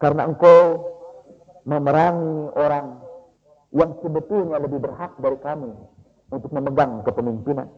karena 0.02 0.34
engkau 0.34 0.58
memerangi 1.62 2.58
orang 2.58 3.01
yang 3.73 3.93
sebetulnya 4.05 4.61
lebih 4.61 4.79
berhak 4.85 5.17
dari 5.17 5.39
kami 5.41 5.73
untuk 6.29 6.51
memegang 6.53 7.01
kepemimpinan. 7.05 7.69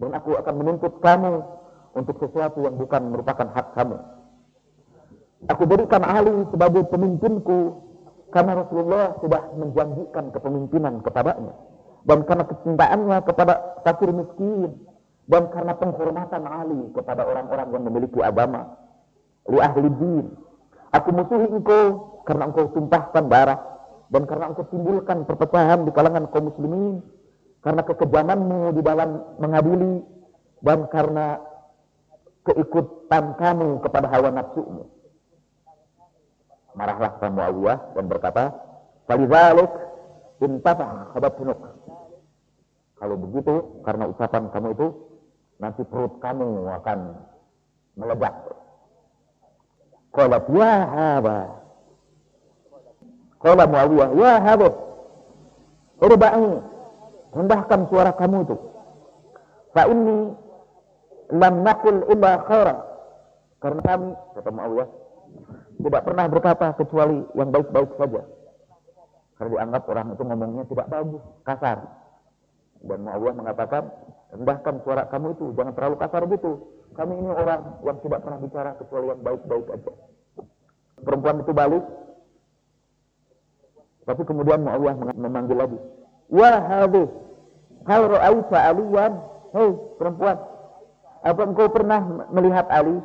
Dan 0.00 0.10
aku 0.18 0.34
akan 0.34 0.54
menuntut 0.58 0.98
kamu 0.98 1.32
untuk 1.94 2.16
sesuatu 2.18 2.64
yang 2.66 2.74
bukan 2.74 3.12
merupakan 3.12 3.48
hak 3.54 3.76
kamu. 3.76 3.96
Aku 5.50 5.62
berikan 5.66 6.02
Ali 6.02 6.46
sebagai 6.50 6.86
pemimpinku 6.90 7.82
karena 8.32 8.64
Rasulullah 8.64 9.14
sudah 9.20 9.52
menjanjikan 9.58 10.32
kepemimpinan 10.32 11.04
kepadanya. 11.04 11.54
Dan 12.02 12.26
karena 12.26 12.44
kecintaannya 12.48 13.18
kepada 13.26 13.54
fakir 13.86 14.10
miskin. 14.10 14.74
Dan 15.22 15.54
karena 15.54 15.78
penghormatan 15.78 16.42
Ali 16.50 16.80
kepada 16.98 17.22
orang-orang 17.22 17.68
yang 17.70 17.82
memiliki 17.86 18.18
agama. 18.22 18.74
Li 19.46 19.58
ahli 19.62 19.86
din. 20.02 20.26
Aku 20.92 21.08
musuhi 21.08 21.48
engkau 21.48 21.84
karena 22.28 22.52
engkau 22.52 22.68
tumpahkan 22.76 23.24
darah 23.32 23.60
dan 24.12 24.28
karena 24.28 24.52
engkau 24.52 24.68
timbulkan 24.68 25.24
perpecahan 25.24 25.88
di 25.88 25.90
kalangan 25.96 26.28
kaum 26.28 26.52
muslimin 26.52 27.00
karena 27.64 27.80
kekejamanmu 27.80 28.76
di 28.76 28.82
dalam 28.84 29.10
mengadili 29.40 30.04
dan 30.60 30.84
karena 30.92 31.40
keikutan 32.44 33.24
kamu 33.38 33.80
kepada 33.80 34.06
hawa 34.10 34.28
nafsumu. 34.34 34.84
Marahlah 36.72 37.20
kamu 37.20 37.40
Allah 37.40 37.76
dan 37.96 38.04
berkata, 38.08 38.44
"Falidzalik 39.06 39.70
intafah 40.40 41.12
khabatunuk." 41.12 41.60
Kalau 42.96 43.16
begitu, 43.18 43.82
karena 43.82 44.06
ucapan 44.08 44.46
kamu 44.54 44.68
itu, 44.78 44.88
nanti 45.58 45.82
perut 45.84 46.22
kamu 46.22 46.70
akan 46.80 46.98
meledak. 47.98 48.61
Kalau 50.12 50.40
ya 50.52 50.74
haba 50.92 51.62
Kala 53.42 53.66
Muawiyah, 53.66 54.08
ya 54.14 54.32
Habib, 54.38 54.70
urba'i, 55.98 56.50
rendahkan 57.34 57.80
suara 57.90 58.14
kamu 58.14 58.46
itu. 58.46 58.56
Fa 59.74 59.82
inni 59.90 60.30
lam 61.34 61.54
nakul 61.66 62.06
illa 62.06 62.38
khaira. 62.46 62.76
Karena 63.58 63.82
kami, 63.82 64.10
kata 64.38 64.50
Muawiyah, 64.54 64.88
tidak 65.82 66.02
pernah 66.06 66.24
berkata 66.30 66.66
kecuali 66.78 67.18
yang 67.34 67.50
baik-baik 67.50 67.90
saja. 67.98 68.22
Karena 69.34 69.50
dianggap 69.58 69.82
orang 69.90 70.06
itu 70.14 70.22
ngomongnya 70.22 70.64
tidak 70.70 70.86
bagus, 70.86 71.22
kasar. 71.42 71.78
Dan 72.86 72.98
Muawiyah 73.02 73.34
mengatakan, 73.34 73.90
rendahkan 74.32 74.80
suara 74.82 75.06
kamu 75.12 75.36
itu, 75.36 75.46
jangan 75.54 75.72
terlalu 75.76 75.96
kasar 76.00 76.22
gitu. 76.26 76.52
Kami 76.92 77.12
ini 77.16 77.28
orang 77.28 77.80
yang 77.84 77.98
tidak 78.04 78.20
pernah 78.20 78.38
bicara 78.40 78.70
kecuali 78.76 79.06
yang 79.12 79.20
baik-baik 79.20 79.66
aja. 79.72 79.92
Perempuan 81.02 81.40
itu 81.40 81.52
balik, 81.52 81.84
tapi 84.02 84.22
kemudian 84.26 84.66
Allah 84.66 84.98
memanggil 85.14 85.56
lagi. 85.56 85.78
Wah 86.32 86.58
hadis. 86.58 87.10
Hal 87.86 88.02
ra'aita 88.10 88.58
aliyan. 88.72 89.12
Hei 89.52 89.68
perempuan. 90.00 90.36
Apa 91.22 91.40
engkau 91.46 91.70
pernah 91.70 92.00
melihat 92.34 92.66
Ali? 92.66 92.98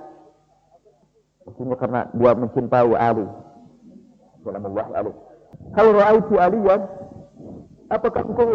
Maksudnya 1.45 1.75
karena 1.77 1.99
dia 2.17 2.31
mencintai 2.33 2.93
Ali. 2.97 3.25
Sallallahu 4.41 4.89
alaihi 4.95 5.17
Hal 5.77 5.87
ra'aita 5.93 6.35
aliyan. 6.49 6.81
Apakah 7.93 8.21
engkau 8.25 8.47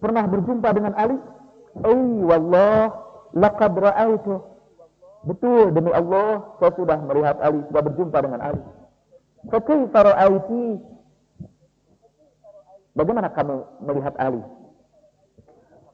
pernah 0.00 0.24
berjumpa 0.24 0.68
dengan 0.72 0.96
Ali? 0.96 1.16
Oh 1.84 2.26
wallah. 2.26 3.08
Laqad 3.36 3.76
ra'aitu. 3.76 4.40
Betul 5.26 5.74
demi 5.74 5.92
Allah 5.92 6.56
saya 6.62 6.72
sudah 6.78 6.98
melihat 7.04 7.36
Ali, 7.42 7.60
sudah 7.68 7.82
berjumpa 7.84 8.18
dengan 8.22 8.40
Ali. 8.40 8.62
Fakaifa 9.50 9.98
ra'aiti 10.14 10.80
Bagaimana 12.98 13.30
kamu 13.30 13.62
melihat 13.86 14.14
Ali? 14.18 14.42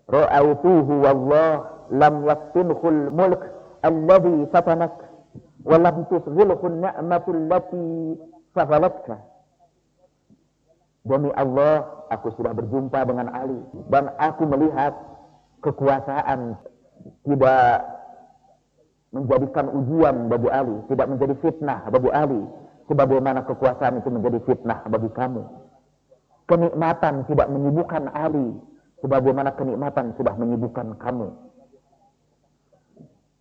Ra'autuhu 0.08 1.04
wallah 1.04 1.68
lam 1.92 2.24
yaftinhul 2.24 3.12
mulk 3.12 3.44
alladhi 3.84 4.48
fatanak 4.48 4.96
wa 5.68 5.76
lam 5.76 6.08
tusghilhu 6.08 6.64
ni'matu 6.80 7.28
allati 7.28 7.84
fadalatka. 8.56 9.20
Demi 11.04 11.28
Allah, 11.36 11.84
aku 12.08 12.32
sudah 12.40 12.56
berjumpa 12.56 13.04
dengan 13.04 13.28
Ali 13.36 13.60
dan 13.92 14.08
aku 14.16 14.48
melihat 14.48 14.96
kekuasaan 15.64 16.60
tidak 17.24 17.68
menjadikan 19.10 19.66
ujian 19.72 20.16
bagi 20.28 20.48
Ali, 20.52 20.76
tidak 20.92 21.06
menjadi 21.08 21.34
fitnah 21.40 21.80
bagi 21.88 22.10
Ali, 22.12 22.42
sebagaimana 22.86 23.42
kekuasaan 23.48 24.04
itu 24.04 24.08
menjadi 24.12 24.38
fitnah 24.44 24.84
bagi 24.86 25.08
kamu 25.16 25.64
kenikmatan 26.44 27.24
tidak 27.28 27.48
menyibukkan 27.48 28.04
Ali 28.12 28.52
sebagaimana 29.00 29.52
kenikmatan 29.56 30.12
sudah 30.16 30.34
menyibukkan 30.36 30.96
kamu. 31.00 31.28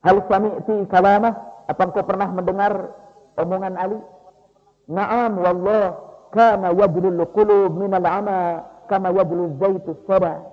Hal 0.03 0.17
sami'ti 0.27 0.75
kalamah, 0.91 1.33
apa 1.71 2.03
pernah 2.03 2.27
mendengar 2.27 2.91
omongan 3.39 3.75
Ali? 3.79 3.99
Naam 4.91 5.39
wallah 5.39 5.95
kana 6.35 6.75
wajlul 6.75 7.23
qulub 7.31 7.71
minal 7.79 8.03
ama 8.03 8.67
kama 8.91 9.15
wajlul 9.15 9.55
zaitus 9.63 9.99
sabah. 10.03 10.43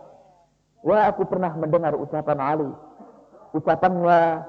Wah 0.80 1.12
aku 1.12 1.28
pernah 1.28 1.52
mendengar 1.56 1.92
ucapan 1.96 2.38
Ali. 2.40 2.70
Ucapannya 3.52 4.46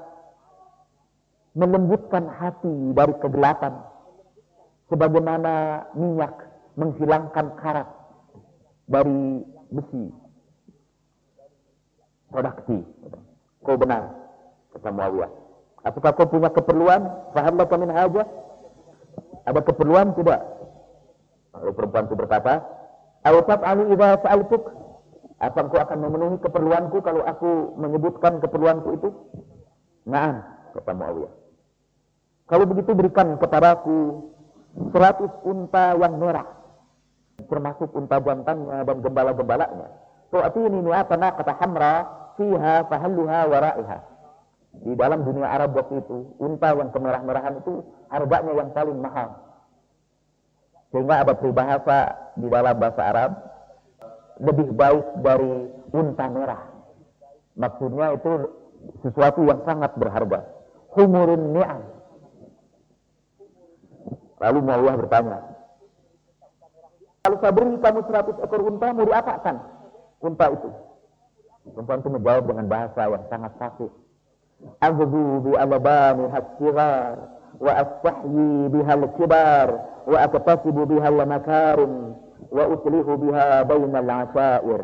melembutkan 1.52 2.24
hati 2.32 2.96
dari 2.96 3.14
kegelapan 3.20 3.76
sebagaimana 4.88 5.84
minyak 5.92 6.32
menghilangkan 6.76 7.52
karat. 7.60 7.88
dari 8.92 9.40
besi. 9.72 10.04
Produksi. 12.28 12.78
Kau 13.62 13.78
benar, 13.78 14.10
kata 14.74 14.90
Muawiyah. 14.90 15.30
Apakah 15.82 16.12
kau 16.18 16.28
punya 16.28 16.50
keperluan? 16.50 17.02
Faham 17.32 17.56
laka 17.56 17.74
min 17.78 17.90
hajah? 17.94 18.26
Ada 19.46 19.60
keperluan 19.62 20.14
tidak? 20.18 20.40
Lalu 21.56 21.72
perempuan 21.74 22.04
itu 22.06 22.16
berkata, 22.18 22.54
Awtab 23.22 23.60
ali 23.62 23.84
idha 23.90 24.18
sa'altuk. 24.22 24.81
Apa 25.42 25.58
engkau 25.66 25.82
akan 25.82 25.98
memenuhi 26.06 26.38
keperluanku 26.38 27.02
kalau 27.02 27.26
aku 27.26 27.74
menyebutkan 27.74 28.38
keperluanku 28.38 28.88
itu? 28.94 29.08
Nah, 30.06 30.38
kata 30.70 30.94
Muawiyah. 30.94 31.34
Kalau 32.46 32.64
begitu 32.70 32.94
berikan 32.94 33.34
kepadaku 33.42 34.30
seratus 34.94 35.34
unta 35.42 35.98
yang 35.98 36.14
merah. 36.22 36.46
Termasuk 37.42 37.90
unta 37.90 38.22
jantannya 38.22 38.86
dan 38.86 38.96
gembala-gembalanya. 39.02 39.88
Tu'atini 40.30 40.78
mi'atana 40.78 41.34
kata 41.34 41.58
hamra 41.58 41.92
fiha 42.38 42.86
fahalluha 42.86 43.40
wara'iha. 43.50 43.98
Di 44.72 44.94
dalam 44.94 45.26
dunia 45.26 45.50
Arab 45.50 45.74
waktu 45.74 46.00
itu, 46.00 46.38
unta 46.38 46.70
yang 46.72 46.88
kemerah-merahan 46.94 47.60
itu 47.60 47.82
harganya 48.08 48.52
yang 48.56 48.70
paling 48.70 48.98
mahal. 49.02 49.36
Sehingga 50.94 51.26
ada 51.26 51.34
peribahasa 51.36 51.98
di 52.38 52.46
dalam 52.48 52.76
bahasa 52.78 53.02
Arab, 53.04 53.51
lebih 54.40 54.68
baik 54.72 55.06
dari 55.20 55.68
unta 55.92 56.26
merah. 56.32 56.62
Maksudnya 57.58 58.16
itu 58.16 58.32
sesuatu 59.04 59.44
yang 59.44 59.60
sangat 59.68 59.92
berharga. 60.00 60.48
Humurun 60.96 61.52
ni'am. 61.56 61.80
Lalu 64.42 64.58
Muawiyah 64.58 64.96
bertanya, 64.98 65.38
kalau 67.22 67.36
saya 67.38 67.52
beri 67.54 67.78
kamu 67.78 68.00
100 68.10 68.42
ekor 68.42 68.60
unta, 68.66 68.86
mau 68.90 69.06
diapakan 69.06 69.56
unta 70.18 70.46
itu? 70.50 70.70
Perempuan 71.62 72.02
itu 72.02 72.10
menjawab 72.10 72.44
dengan 72.50 72.66
bahasa 72.66 73.00
yang 73.06 73.24
sangat 73.30 73.52
fasih. 73.62 73.90
Aghdu 74.82 75.46
bi 75.46 75.52
alabani 75.54 76.26
hasirar 76.34 77.14
wa 77.62 77.72
astahyi 77.78 78.50
bihal 78.74 79.06
kibar 79.14 79.68
wa 80.02 80.18
aktasibu 80.18 80.82
bihal 80.90 81.22
uslihu 82.50 83.12
biha 83.18 83.62
bainal 83.62 84.10
asair. 84.26 84.82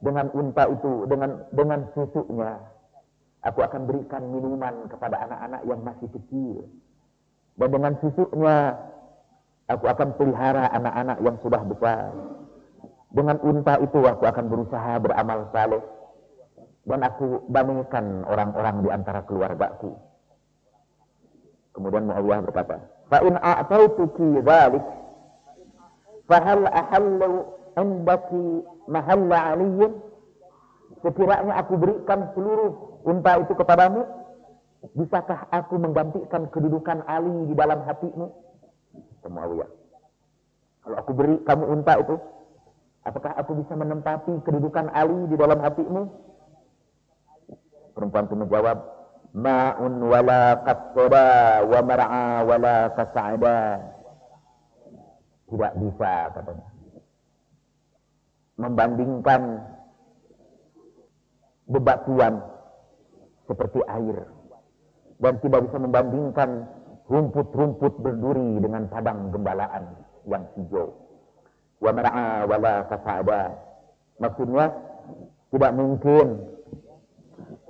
Dengan 0.00 0.32
unta 0.32 0.64
itu, 0.64 1.04
dengan 1.04 1.30
dengan 1.52 1.80
susunya, 1.92 2.56
aku 3.44 3.60
akan 3.60 3.84
berikan 3.84 4.24
minuman 4.32 4.88
kepada 4.88 5.28
anak-anak 5.28 5.60
yang 5.68 5.80
masih 5.84 6.08
kecil. 6.08 6.64
Dan 7.60 7.68
dengan 7.68 7.92
susunya, 8.00 8.80
aku 9.68 9.84
akan 9.84 10.16
pelihara 10.16 10.72
anak-anak 10.72 11.18
yang 11.20 11.36
sudah 11.44 11.62
besar. 11.68 12.16
Dengan 13.12 13.36
unta 13.44 13.76
itu 13.76 14.00
aku 14.00 14.24
akan 14.24 14.44
berusaha 14.48 14.92
beramal 15.04 15.52
saleh. 15.52 15.84
Dan 16.88 17.04
aku 17.04 17.44
banggakan 17.52 18.24
orang-orang 18.24 18.76
di 18.80 18.88
antara 18.88 19.20
keluargaku. 19.28 19.92
Kemudian 21.76 22.08
Muawiyah 22.08 22.40
berkata, 22.40 22.76
"Fa 23.12 23.20
in 23.20 23.36
a'tautuki 23.36 24.40
dzalik 24.42 24.84
Fahal 26.30 26.62
ahallu 26.70 27.42
indaki 27.74 28.62
mahalla 28.86 29.58
aliyin? 29.58 29.98
Sekiranya 31.02 31.58
aku 31.58 31.74
berikan 31.74 32.30
seluruh 32.38 33.02
unta 33.02 33.42
itu 33.42 33.50
kepadamu, 33.58 34.06
bisakah 34.94 35.50
aku 35.50 35.74
menggantikan 35.80 36.46
kedudukan 36.54 37.02
Ali 37.10 37.50
di 37.50 37.54
dalam 37.58 37.82
hatimu? 37.82 38.30
Muawiyah. 39.26 39.70
Kalau 40.80 40.96
aku 40.96 41.12
beri 41.12 41.36
kamu 41.44 41.64
unta 41.66 41.94
itu, 41.98 42.16
apakah 43.04 43.32
aku 43.36 43.62
bisa 43.62 43.74
menempati 43.74 44.32
kedudukan 44.46 44.86
Ali 44.94 45.18
di 45.28 45.36
dalam 45.36 45.58
hatimu? 45.60 46.02
Perempuan 47.94 48.30
itu 48.30 48.36
menjawab, 48.38 48.78
Ma'un 49.30 49.94
wala 50.02 50.58
qasra 50.66 51.62
wa 51.62 51.80
mar'a 51.86 52.42
wala 52.42 52.76
kas'ada. 52.98 53.89
Tidak 55.50 55.72
bisa 55.82 56.12
katanya. 56.30 56.68
Membandingkan 58.60 59.40
bebatuan 61.66 62.38
seperti 63.50 63.80
air. 63.90 64.16
Dan 65.20 65.34
tidak 65.44 65.60
bisa 65.68 65.76
membandingkan 65.76 66.50
rumput-rumput 67.10 67.98
berduri 68.00 68.62
dengan 68.62 68.88
padang 68.88 69.28
gembalaan 69.34 69.84
yang 70.24 70.46
hijau. 70.56 70.94
Wa 71.82 71.92
wala 72.46 72.74
kasada. 72.88 73.52
Maksudnya 74.20 74.66
tidak 75.50 75.72
mungkin 75.74 76.26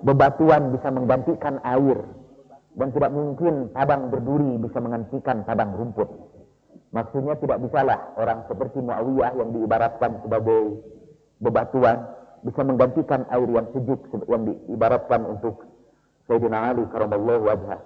bebatuan 0.05 0.73
bisa 0.77 0.89
menggantikan 0.93 1.57
air 1.65 1.99
dan 2.77 2.89
tidak 2.95 3.11
mungkin 3.13 3.69
padang 3.75 4.09
berduri 4.13 4.57
bisa 4.61 4.79
menggantikan 4.79 5.43
padang 5.43 5.75
rumput. 5.75 6.09
Maksudnya 6.91 7.39
tidak 7.39 7.63
bisalah 7.63 8.19
orang 8.19 8.43
seperti 8.51 8.83
Muawiyah 8.83 9.33
yang 9.39 9.55
diibaratkan 9.55 10.11
sebagai 10.27 10.83
bebatuan 11.39 12.03
bisa 12.43 12.61
menggantikan 12.67 13.23
air 13.31 13.47
yang 13.47 13.67
sejuk 13.71 14.01
yang 14.27 14.43
diibaratkan 14.43 15.23
untuk 15.23 15.71
Sayyidina 16.27 16.75
Ali 16.75 16.83
karamallahu 16.91 17.47
wajah. 17.47 17.81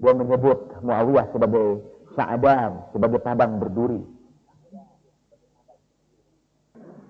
Dia 0.00 0.12
menyebut 0.16 0.58
Muawiyah 0.80 1.26
sebagai 1.36 1.84
Sa'adam, 2.14 2.86
sebagai 2.94 3.18
padang 3.20 3.58
berduri. 3.58 4.00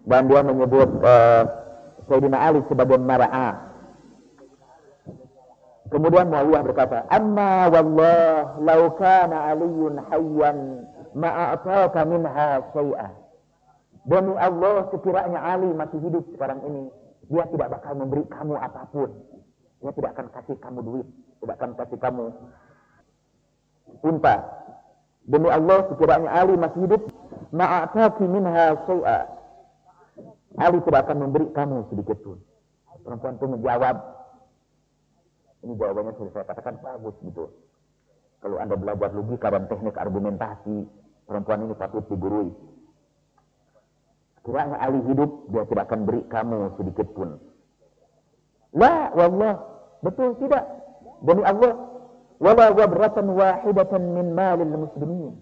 Dan 0.04 0.28
dia 0.28 0.40
menyebut 0.42 0.88
uh, 1.04 1.42
Sayyidina 2.10 2.38
Ali 2.40 2.60
sebagai 2.66 2.98
Mara'ah. 2.98 3.73
Kemudian 5.92 6.32
Muawiyah 6.32 6.62
berkata, 6.64 7.04
"Amma 7.12 7.68
wallah 7.68 8.56
law 8.56 8.82
kana 8.96 9.52
Aliyun 9.52 10.00
hayyan 10.00 10.88
ma'ataka 11.14 12.02
minha 12.04 12.60
syai'ah. 12.74 13.12
Demi 14.04 14.36
Allah 14.36 14.84
sekiranya 14.92 15.40
Ali 15.40 15.70
masih 15.72 15.96
hidup 16.04 16.28
sekarang 16.36 16.60
ini, 16.68 16.92
dia 17.32 17.48
tidak 17.48 17.80
bakal 17.80 17.96
memberi 17.96 18.24
kamu 18.28 18.52
apa 18.60 18.84
pun. 18.92 19.08
Dia 19.80 19.96
tidak 19.96 20.10
akan 20.18 20.26
kasih 20.28 20.56
kamu 20.60 20.78
duit, 20.84 21.06
tidak 21.40 21.56
akan 21.56 21.70
kasih 21.80 21.98
kamu 22.02 22.24
unta. 24.04 24.36
Demi 25.24 25.48
Allah 25.48 25.88
sekiranya 25.88 26.28
Ali 26.36 26.54
masih 26.60 26.80
hidup, 26.84 27.02
ma'ataki 27.48 28.28
minha 28.28 28.76
syai'ah. 28.84 29.24
Ali 30.60 30.78
tidak 30.84 31.08
akan 31.08 31.16
memberi 31.24 31.48
kamu 31.56 31.88
sedikit 31.88 32.20
pun. 32.20 32.38
Perempuan 33.04 33.40
itu 33.40 33.46
menjawab, 33.48 33.96
ini 35.64 35.72
jawabannya 35.80 36.12
sudah 36.20 36.32
saya 36.36 36.46
katakan 36.52 36.76
bagus 36.84 37.16
gitu. 37.24 37.48
Kalau 38.44 38.60
Anda 38.60 38.76
belajar 38.76 39.08
logika 39.16 39.48
dan 39.48 39.64
teknik 39.72 39.96
argumentasi, 39.96 40.84
Perempuan 41.24 41.64
ini 41.64 41.74
patut 41.76 42.04
digurui. 42.12 42.52
Kiranya 44.44 44.76
Ali 44.76 45.00
hidup, 45.08 45.48
dia 45.48 45.64
tidak 45.64 45.84
akan 45.88 46.00
beri 46.04 46.20
kamu 46.28 46.76
sedikit 46.76 47.08
pun. 47.16 47.40
La, 48.76 49.08
wallah. 49.16 49.56
Betul 50.04 50.36
tidak. 50.36 50.68
Demi 51.24 51.40
Allah. 51.48 51.72
Wala 52.36 52.76
wabratan 52.76 53.32
wahidatan 53.32 54.02
min 54.12 54.36
malil 54.36 54.68
muslimin. 54.84 55.32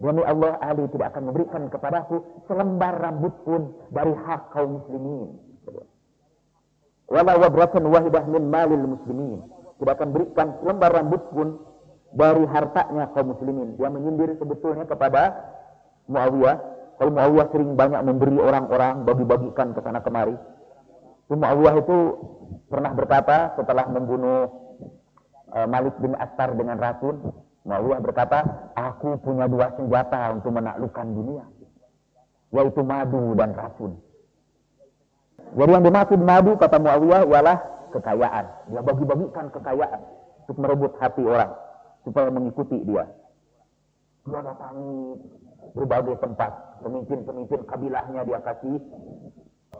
Demi 0.00 0.24
Allah, 0.24 0.56
Ali 0.64 0.88
tidak 0.88 1.12
akan 1.12 1.28
memberikan 1.28 1.68
kepadaku 1.68 2.24
selembar 2.48 2.96
rambut 3.04 3.36
pun 3.44 3.76
dari 3.92 4.16
hak 4.16 4.48
kaum 4.56 4.80
muslimin. 4.80 5.36
Wala 7.12 7.36
wabratan 7.36 7.84
wahidah 7.92 8.24
min 8.24 8.48
malil 8.48 8.96
muslimin. 8.96 9.44
Tidak 9.76 9.92
akan 9.92 10.08
berikan 10.16 10.56
selembar 10.64 10.96
rambut 10.96 11.20
pun 11.28 11.60
dari 12.16 12.48
hartanya 12.48 13.12
kaum 13.12 13.36
muslimin. 13.36 13.76
Dia 13.76 13.92
menyindir 13.92 14.32
sebetulnya 14.40 14.88
kepada 14.88 15.36
Muawiyah. 16.08 16.56
Kalau 16.96 17.12
Muawiyah 17.12 17.46
sering 17.52 17.76
banyak 17.76 18.00
memberi 18.00 18.40
orang-orang, 18.40 19.04
bagi-bagikan 19.04 19.76
ke 19.76 19.80
sana 19.84 20.00
kemari. 20.00 20.32
Itu 21.28 21.36
Muawiyah 21.36 21.74
itu 21.84 21.96
pernah 22.72 22.96
berkata 22.96 23.60
setelah 23.60 23.84
membunuh 23.92 24.48
uh, 25.52 25.68
Malik 25.68 25.92
bin 26.00 26.16
Astar 26.16 26.56
dengan 26.56 26.80
racun. 26.80 27.20
Muawiyah 27.68 28.00
berkata, 28.00 28.72
aku 28.72 29.20
punya 29.20 29.44
dua 29.52 29.68
senjata 29.76 30.32
untuk 30.32 30.56
menaklukkan 30.56 31.06
dunia. 31.12 31.44
Yaitu 32.56 32.80
madu 32.80 33.36
dan 33.36 33.52
racun. 33.52 34.00
Jadi 35.52 35.70
yang 35.70 35.84
dimaksud 35.84 36.20
madu 36.22 36.56
kata 36.56 36.80
Muawiyah 36.80 37.22
ialah 37.28 37.58
kekayaan. 37.92 38.44
Dia 38.72 38.80
bagi-bagikan 38.80 39.46
kekayaan 39.52 40.00
untuk 40.46 40.56
merebut 40.58 40.92
hati 40.98 41.22
orang 41.22 41.52
supaya 42.02 42.32
mengikuti 42.32 42.80
dia. 42.82 43.04
Dia 44.22 44.40
datangi 44.40 45.18
berbagai 45.74 46.16
tempat, 46.22 46.50
pemimpin-pemimpin 46.82 47.60
kabilahnya 47.66 48.20
dia 48.24 48.38
kasih 48.40 48.76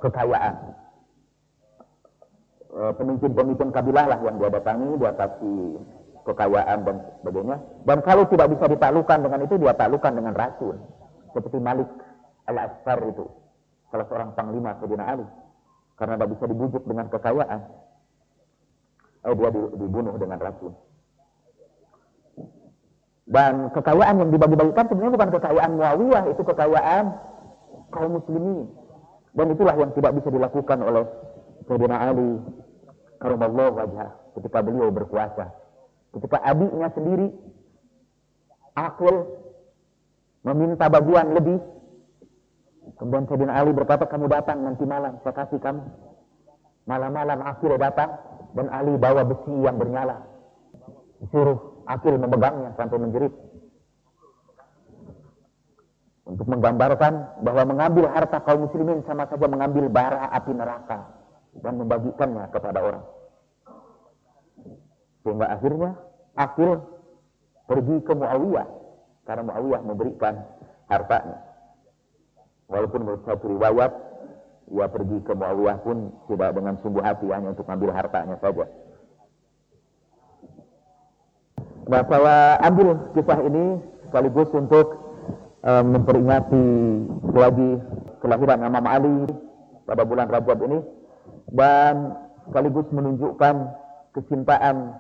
kekayaan. 0.03 0.55
Eh, 2.73 2.93
pemimpin-pemimpin 2.97 3.69
kabilah 3.69 4.07
lah 4.09 4.19
yang 4.25 4.37
dia 4.41 4.49
datangi, 4.49 4.89
dia 4.97 5.13
kasih 5.13 5.59
kekayaan 6.25 6.79
dan 6.87 6.97
sebagainya. 7.21 7.57
Dan 7.85 7.99
kalau 8.01 8.25
tidak 8.31 8.49
bisa 8.55 8.65
ditaklukkan 8.71 9.19
dengan 9.21 9.41
itu, 9.45 9.55
dia 9.61 9.73
taklukkan 9.77 10.13
dengan 10.15 10.33
racun. 10.33 10.77
Seperti 11.37 11.59
Malik 11.61 11.91
Al-Asfar 12.49 12.99
itu. 13.09 13.27
Salah 13.93 14.07
seorang 14.09 14.31
panglima 14.33 14.73
Sayyidina 14.81 15.05
Ali. 15.05 15.27
Karena 15.97 16.15
tidak 16.19 16.31
bisa 16.37 16.45
dibujuk 16.49 16.83
dengan 16.89 17.07
kekayaan. 17.13 17.61
Oh, 19.23 19.35
dia 19.39 19.51
dibunuh 19.55 20.15
dengan 20.19 20.39
racun. 20.43 20.75
Dan 23.23 23.71
kekayaan 23.71 24.19
yang 24.19 24.31
dibagi-bagikan 24.35 24.85
sebenarnya 24.91 25.15
bukan 25.15 25.31
kekayaan 25.39 25.73
Muawiyah, 25.79 26.25
itu 26.35 26.43
kekayaan 26.43 27.05
kaum 27.95 28.19
muslimin. 28.19 28.67
Dan 29.33 29.47
itulah 29.55 29.75
yang 29.79 29.95
tidak 29.95 30.13
bisa 30.19 30.29
dilakukan 30.29 30.79
oleh 30.83 31.05
Sayyidina 31.65 31.97
Ali 31.97 32.43
karamallah 33.23 33.69
wajah 33.73 34.11
ketika 34.37 34.59
beliau 34.61 34.91
berkuasa. 34.91 35.55
Ketika 36.13 36.37
adiknya 36.45 36.93
sendiri 36.93 37.33
Akil 38.73 39.17
meminta 40.43 40.89
bagian 40.89 41.37
lebih. 41.37 41.61
Kemudian 43.01 43.25
Sayyidina 43.27 43.53
Ali 43.57 43.71
berkata, 43.75 44.05
kamu 44.07 44.31
datang 44.31 44.63
nanti 44.63 44.85
malam, 44.87 45.19
saya 45.25 45.35
kasih 45.35 45.59
kamu. 45.59 45.83
Malam-malam 46.83 47.39
Akil 47.47 47.79
datang 47.79 48.11
dan 48.59 48.67
Ali 48.75 48.95
bawa 48.99 49.23
besi 49.23 49.55
yang 49.63 49.79
bernyala. 49.79 50.23
Disuruh 51.23 51.87
Akil 51.87 52.19
memegangnya 52.19 52.75
sampai 52.75 52.99
menjerit. 52.99 53.35
Untuk 56.23 56.47
menggambarkan 56.47 57.43
bahwa 57.43 57.63
mengambil 57.67 58.07
harta 58.11 58.39
kaum 58.43 58.67
muslimin 58.67 59.03
sama 59.07 59.27
saja 59.27 59.47
mengambil 59.51 59.91
bara 59.91 60.31
api 60.31 60.55
neraka 60.55 61.11
dan 61.59 61.83
membagikannya 61.83 62.47
kepada 62.51 62.79
orang. 62.79 63.05
Sehingga 65.23 65.47
akhirnya 65.51 65.91
Akil 66.35 66.83
pergi 67.67 67.97
ke 68.03 68.13
Muawiyah 68.15 68.69
karena 69.27 69.43
Muawiyah 69.51 69.83
memberikan 69.87 70.35
hartanya. 70.91 71.52
Walaupun 72.73 73.05
menurut 73.05 73.23
satu 73.29 73.53
riwayat 73.53 73.93
ia 74.73 74.89
pergi 74.89 75.21
ke 75.21 75.33
Muawiyah 75.37 75.79
pun 75.85 76.09
tidak 76.33 76.57
dengan 76.57 76.81
sungguh 76.81 77.05
hati 77.05 77.29
hanya 77.29 77.53
untuk 77.53 77.69
ambil 77.69 77.93
hartanya 77.93 78.41
saja. 78.41 78.65
Nah, 81.93 82.03
saya 82.09 82.57
ambil 82.65 82.89
kisah 83.13 83.39
ini 83.45 83.65
sekaligus 84.09 84.49
untuk 84.57 84.87
um, 85.61 85.85
memperingati 85.93 86.67
lagi 87.37 87.71
kelahiran 88.25 88.65
Imam 88.65 88.87
Ali 88.89 89.19
pada 89.85 90.09
bulan 90.09 90.33
Rajab 90.33 90.57
ini 90.65 90.79
dan 91.53 92.17
sekaligus 92.49 92.89
menunjukkan 92.97 93.55
kecintaan 94.17 94.97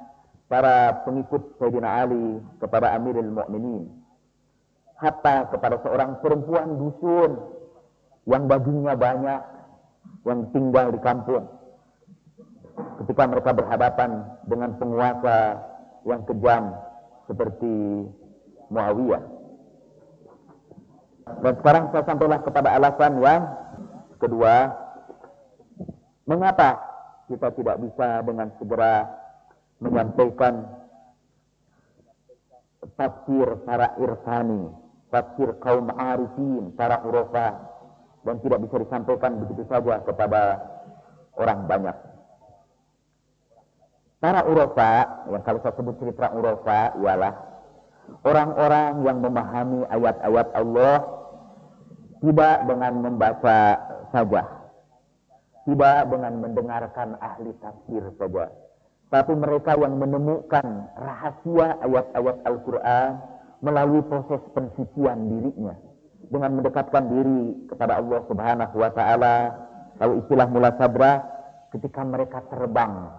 para 0.52 1.00
pengikut 1.08 1.56
Sayyidina 1.56 1.88
Ali 2.04 2.44
kepada 2.60 2.92
Amirul 2.92 3.32
Mukminin 3.32 3.88
hatta 5.02 5.50
kepada 5.50 5.82
seorang 5.82 6.22
perempuan 6.22 6.78
dusun 6.78 7.61
yang 8.26 8.46
bajunya 8.46 8.94
banyak 8.94 9.40
yang 10.22 10.40
tinggal 10.54 10.86
di 10.94 11.00
kampung 11.02 11.44
ketika 13.02 13.22
mereka 13.26 13.50
berhadapan 13.50 14.10
dengan 14.46 14.70
penguasa 14.78 15.58
yang 16.06 16.22
kejam 16.26 16.72
seperti 17.26 18.06
Muawiyah 18.72 19.42
dan 21.42 21.52
sekarang 21.58 21.84
saya 21.94 22.04
sampailah 22.06 22.40
kepada 22.42 22.68
alasan 22.74 23.12
yang 23.22 23.42
kedua. 24.18 24.74
Mengapa 26.22 26.78
kita 27.26 27.50
tidak 27.58 27.76
bisa 27.82 28.22
dengan 28.22 28.48
segera 28.58 29.10
menyampaikan 29.82 30.70
tafsir 32.94 33.48
para 33.66 33.98
irfani, 33.98 34.70
tafsir 35.10 35.50
kaum 35.58 35.90
arifin, 35.90 36.70
para 36.78 37.02
urofa, 37.02 37.71
dan 38.22 38.38
tidak 38.42 38.58
bisa 38.66 38.76
disampaikan 38.82 39.32
begitu 39.42 39.62
saja 39.66 39.98
kepada 40.06 40.42
orang 41.38 41.66
banyak. 41.66 41.96
Para 44.22 44.46
urofa, 44.46 45.26
yang 45.34 45.42
kalau 45.42 45.58
saya 45.66 45.74
sebut 45.74 45.98
cerita 45.98 46.30
urofa 46.30 46.94
ialah 46.94 47.34
orang-orang 48.22 49.02
yang 49.02 49.18
memahami 49.18 49.82
ayat-ayat 49.90 50.48
Allah 50.54 50.96
tidak 52.22 52.56
dengan 52.70 52.92
membaca 53.02 53.58
saja. 54.14 54.42
Tidak 55.66 55.98
dengan 56.06 56.32
mendengarkan 56.38 57.18
ahli 57.18 57.50
tafsir 57.58 58.02
saja. 58.14 58.46
Tapi 59.10 59.32
mereka 59.34 59.74
yang 59.74 59.98
menemukan 59.98 60.66
rahasia 60.94 61.82
ayat-ayat 61.82 62.36
Al-Quran 62.46 63.10
melalui 63.58 64.02
proses 64.06 64.42
pensucian 64.54 65.18
dirinya. 65.30 65.74
Dengan 66.32 66.50
mendekatkan 66.56 67.04
diri 67.12 67.68
kepada 67.68 68.00
Allah 68.00 68.20
subhanahu 68.24 68.76
wa 68.80 68.90
ta'ala. 68.90 69.34
Kalau 70.00 70.14
istilah 70.24 70.48
mula 70.48 70.72
sabra, 70.80 71.20
ketika 71.68 72.00
mereka 72.08 72.40
terbang 72.48 73.12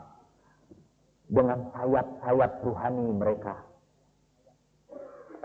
dengan 1.30 1.70
sayap-sayap 1.78 2.52
ruhani 2.66 3.08
mereka. 3.14 3.56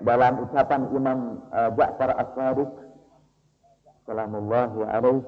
Dalam 0.01 0.49
ucapan 0.49 0.81
Imam 0.95 1.19
uh, 1.53 1.71
Ja'far 1.75 2.11
As-Sadiq, 2.17 2.71
salamullahi 4.07 4.81
alaih 4.89 5.21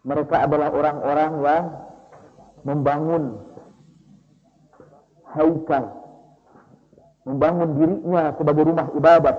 mereka 0.00 0.36
adalah 0.48 0.68
orang-orang 0.72 1.32
yang 1.44 1.64
membangun 2.64 3.24
haikal 5.36 5.84
membangun 7.24 7.70
dirinya 7.76 8.32
sebagai 8.36 8.64
rumah 8.64 8.86
ibadat. 8.96 9.36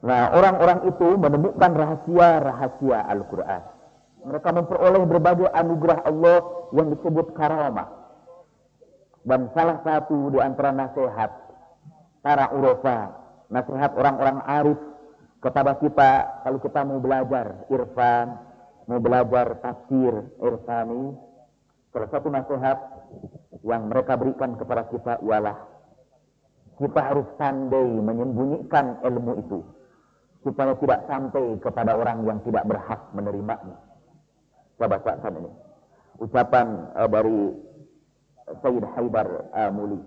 Nah 0.00 0.32
orang-orang 0.32 0.88
itu 0.88 1.08
menemukan 1.20 1.70
rahasia-rahasia 1.76 2.98
Al-Quran. 3.04 3.62
Mereka 4.20 4.48
memperoleh 4.52 5.02
berbagai 5.04 5.48
anugerah 5.52 5.98
Allah 6.04 6.38
yang 6.72 6.88
disebut 6.92 7.36
karamah. 7.36 7.88
Dan 9.20 9.52
salah 9.52 9.84
satu 9.84 10.32
di 10.32 10.40
antara 10.40 10.72
nasihat 10.72 11.30
para 12.24 12.48
urofa 12.52 13.20
nasihat 13.50 13.92
orang-orang 13.98 14.38
arif 14.46 14.80
kepada 15.42 15.76
kita 15.82 16.10
kalau 16.46 16.58
kita 16.62 16.80
mau 16.86 17.00
belajar 17.02 17.66
irfan, 17.68 18.38
mau 18.86 19.00
belajar 19.02 19.58
tafsir 19.58 20.14
irfani, 20.38 21.18
salah 21.90 22.08
satu 22.14 22.28
nasihat 22.30 22.78
yang 23.66 23.90
mereka 23.90 24.14
berikan 24.14 24.54
kepada 24.54 24.86
kita 24.88 25.18
ialah 25.26 25.69
kita 26.80 27.00
harus 27.12 27.28
pandai 27.36 27.84
menyembunyikan 27.84 29.04
ilmu 29.04 29.32
itu 29.36 29.60
supaya 30.40 30.72
tidak 30.80 31.04
sampai 31.04 31.60
kepada 31.60 31.92
orang 31.92 32.24
yang 32.24 32.40
tidak 32.40 32.64
berhak 32.64 33.00
menerimanya. 33.12 33.76
Saya 34.80 34.88
bacakan 34.88 35.44
ini. 35.44 35.52
Ucapan 36.24 36.66
uh, 36.96 37.08
dari 37.08 37.40
Sayyid 38.64 38.84
Haibar 38.96 39.28
Amuli. 39.52 40.00
Eh, 40.00 40.04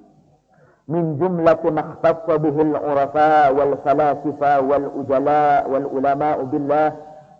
Min 0.84 1.16
jumlatin 1.16 1.80
akhtassa 1.80 2.42
bihil 2.44 2.76
urafa 2.76 3.54
wal 3.56 3.80
falasifa 3.88 4.60
wal 4.60 4.90
ujala 5.00 5.64
wal 5.64 5.88
ulama'u 5.88 6.44
billah 6.52 6.92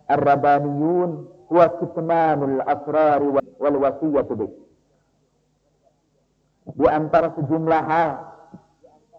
ar-rabaniyun 0.08 1.28
wa 1.52 1.66
kitmanul 1.82 2.64
asrari 2.64 3.28
wal 3.34 3.78
wasiyatu 3.84 4.34
bih. 4.38 4.52
Di 6.72 6.88
antara 6.88 7.36
sejumlah 7.36 7.82
hal 7.84 8.33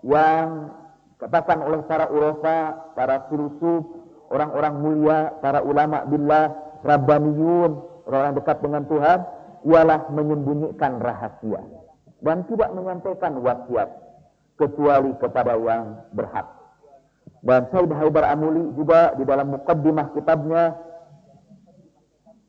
yang 0.05 0.69
katakan 1.17 1.65
oleh 1.65 1.81
para 1.89 2.13
urafa, 2.13 2.93
para 2.93 3.25
filosof, 3.33 3.89
orang-orang 4.29 4.75
mulia, 4.85 5.19
para 5.41 5.65
ulama 5.65 6.05
billah, 6.05 6.53
rabbaniyun, 6.85 7.73
orang 8.05 8.37
dekat 8.37 8.61
dengan 8.61 8.85
Tuhan, 8.85 9.19
ialah 9.65 10.13
menyembunyikan 10.13 11.01
rahasia 11.01 11.65
dan 12.21 12.45
tidak 12.49 12.69
menyampaikan 12.77 13.41
wasiat 13.41 13.89
kecuali 14.61 15.13
kepada 15.17 15.57
yang 15.57 16.05
berhak. 16.13 16.47
Dan 17.45 17.69
Said 17.73 17.93
Haibar 17.93 18.25
Amuli 18.29 18.73
juga 18.77 19.13
di 19.17 19.25
dalam 19.29 19.53
mukaddimah 19.53 20.17
kitabnya 20.17 20.77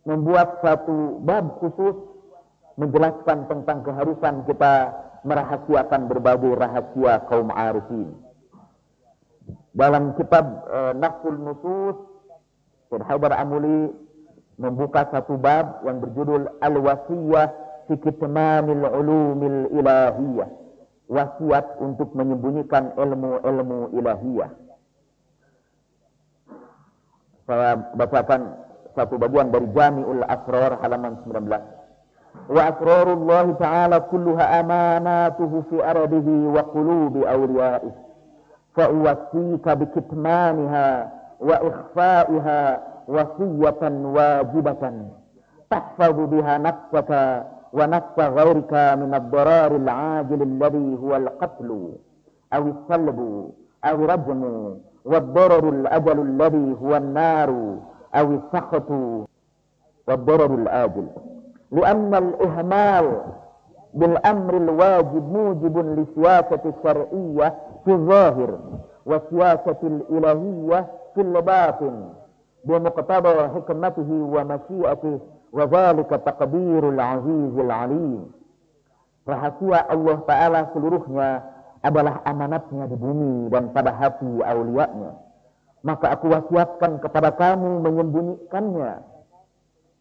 membuat 0.08 0.64
satu 0.64 1.20
bab 1.24 1.60
khusus 1.60 1.96
menjelaskan 2.80 3.48
tentang 3.48 3.84
keharusan 3.84 4.44
kita 4.48 4.92
merahasiakan 5.26 6.08
berbagai 6.08 6.54
rahasia 6.54 7.26
kaum 7.28 7.50
arifin. 7.52 8.14
Dalam 9.76 10.16
kitab 10.16 10.46
e, 10.70 10.80
Nafsul 10.96 11.36
Nusus, 11.36 11.98
Said 12.88 13.04
Haibar 13.04 13.36
Amuli 13.36 13.92
membuka 14.56 15.10
satu 15.12 15.36
bab 15.36 15.84
yang 15.84 16.00
berjudul 16.00 16.48
Al-Wasiyah 16.64 17.48
fi 17.92 17.94
Kitmanil 18.00 18.88
Ulumil 18.88 19.68
Ilahiyah 19.76 20.66
wasiat 21.06 21.78
untuk 21.82 22.18
menyembunyikan 22.18 22.98
ilmu-ilmu 22.98 23.94
ilahiyah. 23.94 24.50
Saya 27.46 27.78
bacakan 27.94 28.58
satu 28.98 29.22
bagian 29.22 29.54
dari 29.54 29.70
Jami'ul 29.70 30.26
Asrar 30.26 30.82
halaman 30.82 31.22
19. 31.22 31.75
Asrarullah 32.50 33.46
ta'ala 33.58 34.00
kulluha 34.12 34.46
amanatuhu 34.62 35.64
fi 35.70 35.82
aradihi 35.82 36.48
wa 36.56 36.64
qulubi 36.64 37.26
awliya'ih. 37.26 38.06
فأوصيك 38.76 39.70
بكتمانها 39.70 41.12
وإخفائها 41.40 42.80
وصية 43.08 43.82
واجبة 44.16 44.84
تحفظ 45.72 46.20
بها 46.20 46.58
نفسك 46.58 47.12
ونفس 47.74 48.18
غيرك 48.20 48.74
من 48.74 49.12
الضرار 49.16 49.76
العاجل 49.76 50.42
الذي 50.42 50.98
هو 51.04 51.16
القتل 51.16 51.90
أو 52.54 52.64
الصلب 52.68 53.50
أو 53.86 54.06
رجم 54.06 54.42
والضرر 55.06 55.70
الأجل 55.70 56.20
الذي 56.20 56.76
هو 56.84 56.98
النار 56.98 57.50
أو 58.16 58.28
السخط 58.34 58.92
والضرر 60.08 60.56
الآجل 60.56 61.08
لأن 61.73 62.15
الإهمال 62.15 63.21
بالأمر 63.95 64.57
الواجب 64.57 65.33
موجب 65.33 65.79
لسياسة 65.79 66.61
الشرعية 66.65 67.55
في 67.85 67.93
الظاهر 67.93 68.59
والسياسة 69.07 69.77
الإلهية 69.83 70.87
في 71.15 71.21
الباطن 71.21 72.09
بمقتضى 72.65 73.49
حكمته 73.49 74.11
ومشيئته 74.13 75.19
وذلك 75.53 76.11
تقدير 76.11 76.89
العزيز 76.89 77.59
العليم 77.59 78.41
rahasia 79.31 79.87
Allah 79.87 80.19
Ta'ala 80.27 80.61
seluruhnya 80.75 81.45
adalah 81.81 82.21
amanatnya 82.27 82.91
di 82.91 82.97
bumi 82.99 83.49
dan 83.49 83.73
pada 83.73 83.95
hati 83.95 84.29
aulianya. 84.43 85.17
Maka 85.81 86.13
aku 86.13 86.29
wasiatkan 86.29 87.01
kepada 87.01 87.33
kamu 87.41 87.81
menyembunyikannya, 87.81 89.01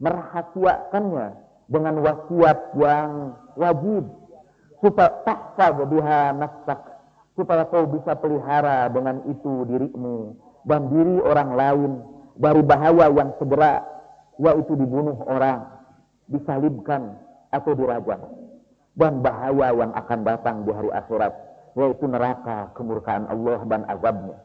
merahasiakannya 0.03 1.27
dengan 1.74 1.94
wasiat 1.98 2.58
yang 2.78 3.34
wajib. 3.58 4.04
Supaya 4.78 5.10
tahfaz 5.26 5.76
biha 5.90 6.20
nafsak 6.38 6.80
supaya 7.34 7.66
kau 7.66 7.88
bisa 7.90 8.14
pelihara 8.14 8.86
dengan 8.94 9.26
itu 9.26 9.66
dirimu. 9.66 10.38
Dan 10.64 10.88
diri 10.88 11.20
orang 11.20 11.50
lain 11.58 11.92
dari 12.38 12.62
bahaya 12.64 13.10
yang 13.12 13.34
segera 13.36 13.84
yaitu 14.40 14.74
dibunuh 14.74 15.14
orang, 15.28 15.62
disalibkan 16.26 17.14
atau 17.54 17.76
dirajam 17.76 18.18
dan 18.98 19.22
bahaya 19.22 19.70
yang 19.74 19.92
akan 19.94 20.20
datang 20.26 20.56
di 20.66 20.72
hari 20.74 20.90
akhirat 20.90 21.32
yaitu 21.74 22.06
neraka 22.06 22.70
kemurkaan 22.78 23.26
Allah 23.26 23.60
dan 23.66 23.82
azabnya. 23.90 24.38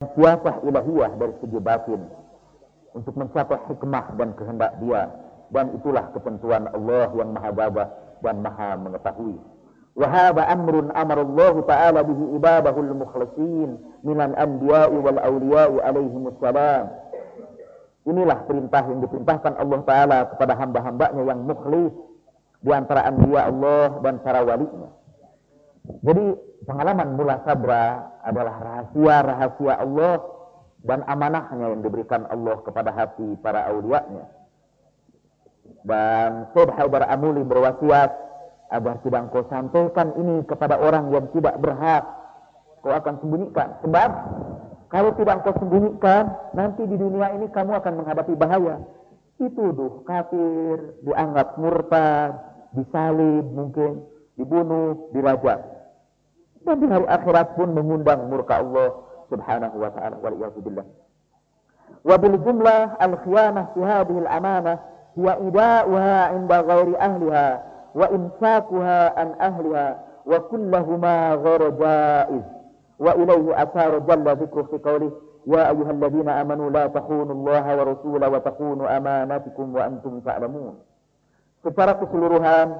Kuasa 0.00 0.60
ilahiyah 0.64 1.12
dari 1.16 1.34
segi 1.40 1.58
batin 1.60 2.02
untuk 2.96 3.14
mencapai 3.14 3.60
hikmah 3.70 4.06
dan 4.18 4.28
kehendak 4.34 4.72
dia 4.82 5.06
dan 5.50 5.74
itulah 5.74 6.14
ketentuan 6.14 6.70
Allah 6.70 7.10
yang 7.18 7.34
maha 7.34 7.50
gagah 7.50 7.88
dan 8.22 8.38
maha 8.42 8.78
mengetahui. 8.78 9.36
Wahaba 9.98 10.46
amrun 10.46 10.94
amara 10.94 11.26
Allah 11.26 11.54
Ta'ala 11.66 12.00
bihi 12.06 12.24
ibadahul 12.38 12.94
mukhlasin 12.94 13.70
minan 14.06 14.38
anbiya'i 14.38 14.96
wal 14.96 15.18
awliya'i 15.18 15.76
alaihi 15.82 16.30
salam. 16.38 16.84
Inilah 18.06 18.38
perintah 18.46 18.86
yang 18.86 19.02
diperintahkan 19.02 19.58
Allah 19.58 19.80
Ta'ala 19.82 20.18
kepada 20.30 20.54
hamba-hambanya 20.56 21.22
yang 21.26 21.42
mukhlis 21.42 21.92
di 22.62 22.70
antara 22.70 23.10
anbiya 23.10 23.50
Allah 23.50 23.98
dan 24.00 24.22
para 24.22 24.40
walinya. 24.46 24.94
Jadi 26.06 26.38
pengalaman 26.70 27.18
mula 27.18 27.42
sabra 27.42 28.14
adalah 28.22 28.56
rahasia-rahasia 28.62 29.74
Allah 29.74 30.22
dan 30.86 31.02
amanahnya 31.10 31.76
yang 31.76 31.82
diberikan 31.82 32.24
Allah 32.30 32.62
kepada 32.62 32.94
hati 32.94 33.36
para 33.42 33.68
awliya'nya 33.68 34.39
Syekh 36.52 36.70
Haidar 36.76 37.08
Amuli 37.08 37.40
berwasiat 37.44 38.10
agar 38.70 38.94
tidak 39.02 39.34
kau 39.34 39.44
sampaikan 39.50 40.14
ini 40.14 40.46
kepada 40.46 40.78
orang 40.78 41.10
yang 41.10 41.26
tidak 41.34 41.58
berhak. 41.58 42.04
Kau 42.80 42.92
akan 42.94 43.14
sembunyikan. 43.20 43.68
Sebab 43.84 44.10
kalau 44.88 45.10
tidak 45.18 45.42
kau 45.44 45.54
sembunyikan, 45.58 46.32
nanti 46.56 46.86
di 46.86 46.96
dunia 46.96 47.34
ini 47.36 47.46
kamu 47.52 47.76
akan 47.76 47.92
menghadapi 48.00 48.34
bahaya. 48.38 48.80
Dituduh 49.40 50.04
kafir, 50.04 51.00
dianggap 51.04 51.56
murtad, 51.56 52.36
disalib 52.76 53.44
mungkin, 53.52 54.04
dibunuh, 54.36 55.08
dirajam. 55.16 55.60
Dan 56.60 56.76
di 56.76 56.86
hari 56.92 57.08
akhirat 57.08 57.56
pun 57.56 57.72
mengundang 57.72 58.28
murka 58.28 58.60
Allah 58.60 59.00
subhanahu 59.32 59.76
wa 59.80 59.90
ta'ala. 59.96 60.20
Wabil 62.00 62.36
jumlah 62.44 63.00
al-khiyanah 63.00 63.72
fi 63.72 63.80
hadihil 63.80 64.28
amanah 64.28 64.76
imsakuha 68.14 69.00
an 69.18 69.28
ahliha 69.38 69.86
wa 70.26 70.38
kullahuma 70.46 71.36
ghairu 71.42 71.68
jaiz. 71.78 72.44
Wa 73.00 73.12
ilayhi 73.16 73.50
asara 73.56 73.98
jalla 74.04 74.36
dhikru 74.36 74.68
fi 74.68 74.76
qawlih 74.78 75.12
ya 75.48 75.72
ayyuhalladzina 75.72 76.36
amanu 76.44 76.68
la 76.68 76.92
takhunu 76.92 77.32
Allah 77.32 77.64
wa 77.64 77.84
rasula 77.96 78.26
wa 78.28 78.40
takhunu 78.44 78.84
amanatikum 78.84 79.72
wa 79.72 79.88
antum 79.88 80.20
ta'lamun. 80.20 80.76
Secara 81.64 81.96
keseluruhan 81.96 82.76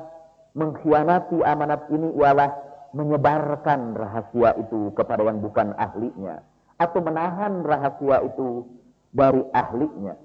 mengkhianati 0.53 1.41
amanat 1.41 1.89
ini 1.89 2.13
ialah 2.21 2.53
menyebarkan 2.93 3.95
rahasia 3.97 4.51
itu 4.59 4.91
kepada 4.99 5.23
yang 5.23 5.39
bukan 5.39 5.73
ahlinya 5.79 6.43
atau 6.81 6.99
menahan 7.05 7.63
rahasia 7.63 8.27
itu 8.27 8.67
dari 9.15 9.43
ahlinya 9.55 10.19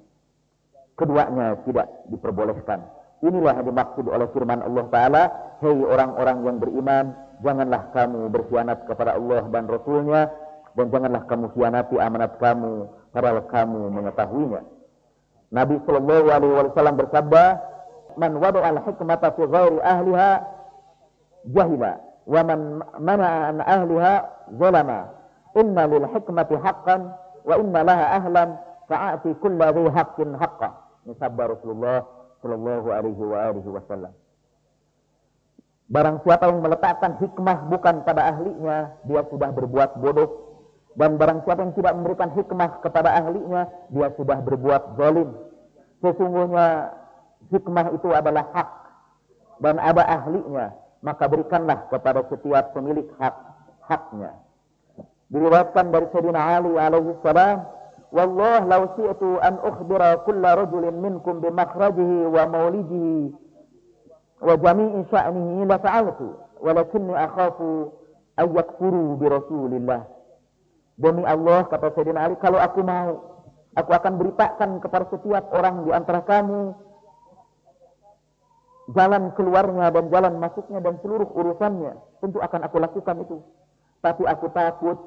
keduanya 0.96 1.60
tidak 1.68 1.88
diperbolehkan. 2.12 2.84
Inilah 3.24 3.58
yang 3.58 3.68
dimaksud 3.72 4.06
oleh 4.12 4.28
firman 4.36 4.60
Allah 4.60 4.86
Ta'ala, 4.92 5.24
Hei 5.64 5.72
orang-orang 5.72 6.38
yang 6.44 6.58
beriman, 6.60 7.06
janganlah 7.40 7.88
kamu 7.96 8.28
berkhianat 8.28 8.84
kepada 8.86 9.16
Allah 9.16 9.44
dan 9.48 9.72
Rasulnya, 9.72 10.28
dan 10.76 10.86
janganlah 10.92 11.24
kamu 11.24 11.48
khianati 11.56 11.96
amanat 11.96 12.36
kamu, 12.38 12.92
padahal 13.16 13.48
kamu 13.48 13.82
mengetahuinya. 13.96 14.62
Nabi 15.56 15.80
Shallallahu 15.88 16.28
Alaihi 16.28 16.54
Wasallam 16.70 16.96
bersabda, 17.00 17.44
"Man 18.20 18.36
wadu 18.36 18.60
al 18.60 18.84
hikmata 18.84 19.32
fi 19.32 19.44
ghairi 19.48 19.80
ahliha 19.80 20.30
jahila, 21.56 21.92
wa 22.28 22.42
man 22.44 22.60
mana 23.00 23.28
an 23.56 23.58
ahliha 23.64 24.14
zalama. 24.60 25.00
Inna 25.56 25.88
lil 25.88 26.04
hikmati 26.12 26.60
haqqan, 26.60 27.02
wa 27.48 27.54
inna 27.56 27.80
laha 27.80 28.06
ahlan, 28.20 28.50
fa'ati 28.92 29.40
kulla 29.40 29.72
dhi 29.72 29.88
haqqin 29.88 30.36
haqqa." 30.36 30.85
Ini 31.06 31.14
sabda 31.22 31.54
Rasulullah 31.54 32.02
Shallallahu 32.42 32.88
Alaihi 32.90 33.70
Wasallam. 33.70 34.14
Barang 35.86 36.18
siapa 36.26 36.50
yang 36.50 36.66
meletakkan 36.66 37.14
hikmah 37.22 37.70
bukan 37.70 38.02
pada 38.02 38.34
ahlinya, 38.34 38.98
dia 39.06 39.22
sudah 39.30 39.50
berbuat 39.54 40.02
bodoh. 40.02 40.30
Dan 40.98 41.22
barang 41.22 41.46
siapa 41.46 41.62
yang 41.62 41.74
tidak 41.78 41.94
memberikan 41.94 42.30
hikmah 42.34 42.82
kepada 42.82 43.10
ahlinya, 43.22 43.70
dia 43.94 44.08
sudah 44.18 44.38
berbuat 44.42 44.98
zalim. 44.98 45.30
Sesungguhnya 46.02 46.90
hikmah 47.54 47.86
itu 47.94 48.10
adalah 48.10 48.50
hak 48.56 48.70
dan 49.62 49.78
ada 49.78 50.04
ahlinya, 50.04 50.74
maka 51.06 51.30
berikanlah 51.30 51.86
kepada 51.94 52.26
setiap 52.34 52.74
pemilik 52.74 53.06
hak 53.22 53.36
haknya. 53.86 54.34
Diriwayatkan 55.30 55.90
dari 55.90 56.08
Sayyidina 56.14 56.42
Ali 56.42 56.72
alaihi 56.78 57.18
salam, 57.22 57.66
والله 58.13 58.59
لو 58.67 58.83
شئت 58.97 59.23
أن 59.23 59.55
أخبر 59.63 60.15
كل 60.27 60.45
رجل 60.45 60.85
منكم 60.95 61.35
بمخرجه 61.41 62.11
ومولده 62.35 63.31
وجميع 64.43 64.93
شأنه 65.13 65.65
لفعلت 65.65 66.21
ولكني 66.61 67.25
أخاف 67.25 67.59
أن 68.39 68.47
يكفروا 68.57 69.17
برسول 69.17 69.73
الله 69.75 70.03
Demi 71.01 71.25
Allah, 71.25 71.65
kata 71.65 71.97
Sayyidina 71.97 72.29
Ali, 72.29 72.37
kalau 72.45 72.61
aku 72.61 72.85
mau, 72.85 73.41
aku 73.73 73.89
akan 73.89 74.21
beritakan 74.21 74.85
kepada 74.85 75.09
setiap 75.09 75.49
orang 75.49 75.89
di 75.89 75.97
antara 75.97 76.21
kamu 76.21 76.77
jalan 78.93 79.33
keluarnya 79.33 79.89
dan 79.97 80.13
jalan 80.13 80.37
masuknya 80.37 80.85
dan 80.85 81.01
seluruh 81.01 81.25
urusannya. 81.33 81.97
Tentu 82.21 82.45
akan 82.45 82.61
aku 82.69 82.77
lakukan 82.77 83.17
itu. 83.25 83.41
Tapi 84.05 84.29
aku 84.29 84.47
takut 84.53 84.99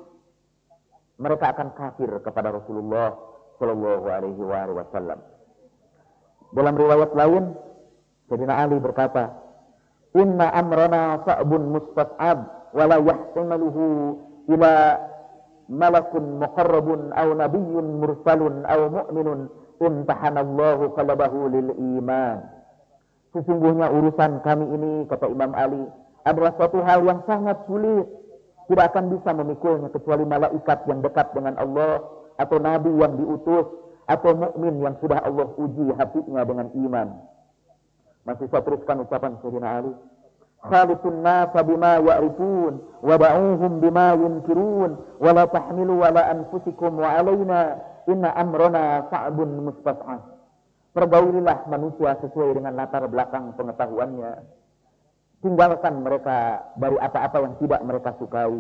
mereka 1.19 1.51
akan 1.51 1.75
kafir 1.75 2.11
kepada 2.23 2.55
Rasulullah 2.55 3.19
Shallallahu 3.59 4.07
Alaihi 4.07 4.39
Wasallam. 4.39 5.19
Dalam 6.55 6.75
riwayat 6.79 7.13
lain, 7.13 7.45
Sayyidina 8.31 8.55
Ali 8.55 8.79
berkata, 8.79 9.35
Inna 10.17 10.49
amrana 10.55 11.21
sa'bun 11.27 11.75
mustas'ab 11.77 12.71
wala 12.73 12.97
yahtamaluhu 13.03 14.17
ila 14.49 14.73
malakun 15.69 16.41
muqarrabun 16.41 17.13
aw 17.13 17.29
nabiyyun 17.37 18.01
mursalun 18.01 18.65
aw 18.65 18.89
mu'minun 18.89 19.53
imtahanallahu 19.85 20.97
qalbahu 20.97 21.53
lil 21.53 21.69
iman. 21.99 22.41
Sesungguhnya 23.37 23.93
urusan 23.93 24.41
kami 24.41 24.65
ini, 24.73 24.93
kata 25.05 25.29
Imam 25.29 25.53
Ali, 25.53 25.85
adalah 26.25 26.57
suatu 26.57 26.81
hal 26.81 27.05
yang 27.05 27.21
sangat 27.29 27.61
sulit 27.69 28.09
tidak 28.69 28.85
akan 28.93 29.05
bisa 29.17 29.31
memikulnya 29.33 29.89
kecuali 29.89 30.25
malaikat 30.29 30.79
yang 30.85 31.01
dekat 31.01 31.33
dengan 31.33 31.57
Allah 31.57 32.05
atau 32.37 32.57
nabi 32.61 32.93
yang 33.01 33.17
diutus 33.17 33.67
atau 34.09 34.33
mukmin 34.37 34.81
yang 34.81 34.95
sudah 35.01 35.21
Allah 35.25 35.49
uji 35.57 35.93
hatinya 35.97 36.45
dengan 36.45 36.69
iman. 36.73 37.09
Masih 38.29 38.45
saya 38.53 38.61
teruskan 38.65 39.05
ucapan 39.05 39.41
Sayyidina 39.41 39.69
Ali. 39.81 39.93
khaliqun 40.59 41.23
nasa 41.23 41.63
bima 41.63 42.03
ya'rifun 42.03 42.83
wa 42.99 43.15
ba'uhum 43.15 43.79
bima 43.79 44.19
yunkirun 44.19 44.99
wa 45.23 45.31
la 45.31 45.47
tahmilu 45.47 46.03
wa 46.03 46.11
la 46.11 46.35
anfusikum 46.35 46.99
wa 46.99 47.15
alaina 47.15 47.79
inna 48.11 48.35
amrona 48.35 49.07
sa'bun 49.07 49.71
mustas'ah 49.71 50.19
perbaulilah 50.99 51.63
manusia 51.71 52.19
sesuai 52.19 52.59
dengan 52.59 52.75
latar 52.75 53.07
belakang 53.07 53.55
pengetahuannya 53.55 54.58
tinggalkan 55.43 56.03
mereka 56.03 56.67
dari 56.75 56.97
apa-apa 56.99 57.37
yang 57.47 57.55
tidak 57.63 57.81
mereka 57.87 58.11
sukai. 58.19 58.59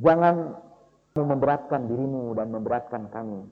Jangan 0.00 0.58
memberatkan 1.14 1.86
dirimu 1.86 2.34
dan 2.34 2.50
memberatkan 2.50 3.06
kami. 3.08 3.46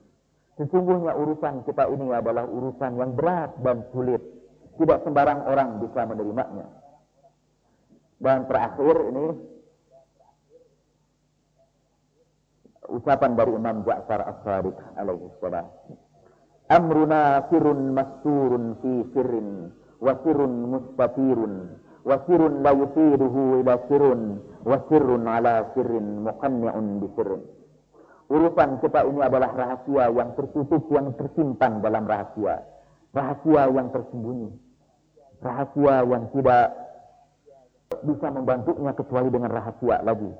Sesungguhnya 0.59 1.17
urusan 1.17 1.65
kita 1.65 1.89
ini 1.89 2.13
adalah 2.13 2.45
urusan 2.45 2.91
yang 2.99 3.11
berat 3.17 3.57
dan 3.63 3.87
sulit. 3.89 4.21
Tidak 4.77 4.99
sembarang 5.05 5.49
orang 5.49 5.81
bisa 5.81 6.01
menerimanya. 6.05 6.67
Dan 8.21 8.45
terakhir 8.45 8.95
ini 9.09 9.25
ucapan 12.91 13.31
dari 13.33 13.51
Imam 13.55 13.77
Ja'far 13.87 14.21
As-Sadiq 14.21 14.77
alaihi 14.99 15.27
salam. 15.41 15.67
Amruna 16.71 17.47
sirun 17.51 17.81
masturun 17.91 18.63
fi 18.79 18.93
sirrin 19.13 19.49
wa 19.99 20.13
sirrun 20.23 20.53
mustatirun 20.71 21.53
wa 22.03 22.19
sirrun 22.27 22.63
la 22.63 22.71
yusiruhu 22.75 23.63
ila 23.63 23.73
sirrun 23.87 24.21
wa 24.67 24.77
sirrun 24.91 25.23
ala 25.23 25.71
sirrin 25.71 26.27
muqanni'un 26.27 26.87
bi 26.99 27.07
sirrin. 27.15 27.43
Urusan 28.31 28.79
kita 28.79 29.03
ini 29.03 29.19
adalah 29.19 29.51
rahasia 29.51 30.09
yang 30.09 30.31
tertutup, 30.33 30.83
yang 30.89 31.11
tersimpan 31.19 31.83
dalam 31.83 32.07
rahasia. 32.07 32.63
Rahasia 33.13 33.61
yang 33.69 33.87
tersembunyi. 33.93 34.49
Rahasia 35.43 35.95
yang 36.07 36.23
tidak 36.31 36.65
bisa 38.01 38.27
membantunya 38.33 38.91
kecuali 38.95 39.29
dengan 39.29 39.51
rahasia 39.53 40.01
lagi. 40.01 40.31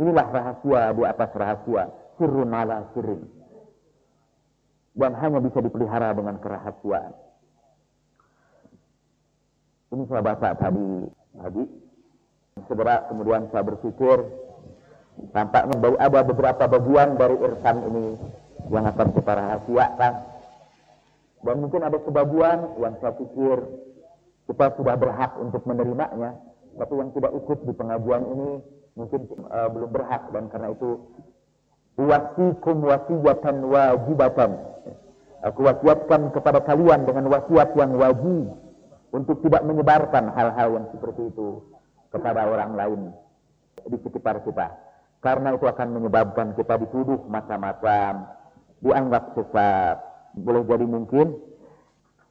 Inilah 0.00 0.26
rahasia 0.32 0.80
di 0.96 1.02
atas 1.04 1.30
rahasia. 1.36 1.82
Sirrun 2.16 2.56
ala 2.56 2.88
sirrin. 2.94 3.20
Dan 4.96 5.12
hanya 5.18 5.40
bisa 5.44 5.58
dipelihara 5.60 6.16
dengan 6.16 6.40
kerahasiaan. 6.40 7.12
Ini 9.92 10.08
saya 10.08 10.24
baca 10.24 10.48
tadi. 10.56 10.88
Tadi. 11.36 11.64
Segera 12.64 13.04
kemudian 13.12 13.48
saya 13.52 13.64
berpikir 13.64 14.24
tampaknya 15.36 15.76
ada 16.00 16.20
beberapa 16.24 16.64
bagian 16.64 17.20
dari 17.20 17.36
irfan 17.36 17.76
ini 17.92 18.06
yang 18.72 18.88
akan 18.88 19.08
kita 19.12 19.32
rahasiakan. 19.36 20.14
Dan 21.42 21.56
mungkin 21.60 21.80
ada 21.84 21.98
sebagian 22.08 22.58
yang 22.80 22.94
saya 23.04 23.12
pikir 23.20 23.56
kita 24.48 24.66
sudah 24.80 24.96
berhak 24.96 25.32
untuk 25.36 25.60
menerimanya. 25.68 26.40
Tapi 26.72 26.92
yang 26.96 27.12
tidak 27.12 27.32
ikut 27.36 27.58
di 27.68 27.72
pengajuan 27.76 28.22
ini 28.32 28.50
mungkin 28.96 29.20
uh, 29.52 29.68
belum 29.68 29.90
berhak. 29.92 30.32
Dan 30.32 30.48
karena 30.48 30.72
itu 30.72 31.04
wasikum 32.00 32.80
wasiyatan 32.80 33.56
wajibatan. 33.68 34.50
Aku 35.52 35.68
wasiatkan 35.68 36.32
kepada 36.32 36.64
kalian 36.64 37.04
dengan 37.04 37.28
wasiat 37.28 37.76
yang 37.76 37.92
wajib 38.00 38.61
untuk 39.12 39.44
tidak 39.44 39.62
menyebarkan 39.68 40.32
hal-hal 40.32 40.68
yang 40.80 40.86
seperti 40.88 41.28
itu 41.28 41.60
kepada 42.08 42.48
orang 42.48 42.72
lain 42.72 43.00
di 43.84 43.96
sekitar 44.00 44.40
kita. 44.42 44.72
Karena 45.22 45.54
itu 45.54 45.68
akan 45.68 45.88
menyebabkan 46.00 46.56
kita 46.58 46.80
dituduh 46.82 47.22
macam-macam 47.30 48.26
dianggap 48.82 49.38
sesat. 49.38 49.96
Boleh 50.34 50.64
jadi 50.66 50.86
mungkin 50.88 51.38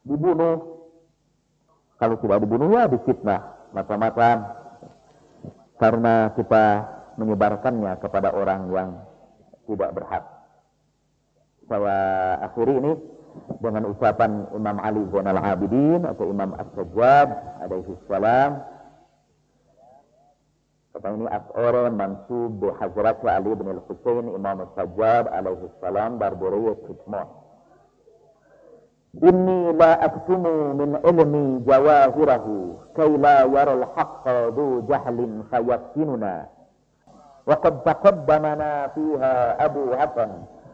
dibunuh. 0.04 0.82
Kalau 2.02 2.18
tidak 2.18 2.42
dibunuh 2.44 2.68
ya 2.74 2.90
difitnah 2.90 3.42
macam-macam. 3.72 4.36
Karena 5.78 6.34
kita 6.34 6.66
menyebarkannya 7.16 7.94
kepada 8.02 8.34
orang 8.34 8.62
yang 8.74 8.90
tidak 9.70 9.90
berhak. 9.94 10.24
Saya 11.70 12.00
akhiri 12.44 12.74
ini 12.82 12.92
dengan 13.61 13.89
ucapan 13.93 14.49
Imam 14.57 14.77
Ali 14.81 15.03
Zainal 15.13 15.41
Abidin 15.41 16.03
atau 16.05 16.29
Imam 16.31 16.57
As-Sajjad 16.57 17.29
alaihi 17.63 17.93
salam. 18.09 18.65
Kata 20.97 21.13
ini 21.13 21.29
as'ore 21.29 21.93
mansub 21.93 22.61
Hazrat 22.81 23.21
Ali 23.25 23.53
bin 23.53 23.69
Al-Husain 23.69 24.33
Imam 24.33 24.65
As-Sajjad 24.65 25.29
alaihi 25.29 25.69
salam 25.81 26.17
barburiyat 26.17 26.81
hikmah. 26.89 27.47
إني 29.17 29.73
لا 29.81 30.05
أكتم 30.05 30.43
من 30.77 31.01
علمي 31.05 31.65
جواهره 31.65 32.47
كي 32.97 33.17
لا 33.17 33.37
يرى 33.49 33.73
الحق 33.73 34.29
ذو 34.29 34.85
جهل 34.85 35.43
فيفتننا 35.51 36.47
وقد 37.47 37.75
تقدمنا 37.83 38.87
فيها 38.87 39.65
أبو 39.65 39.97
حسن 39.97 40.31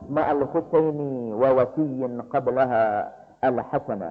مع 0.09 0.31
الحسين 0.31 0.99
ووفي 1.33 2.19
قبلها 2.33 3.13
الحسن 3.43 4.01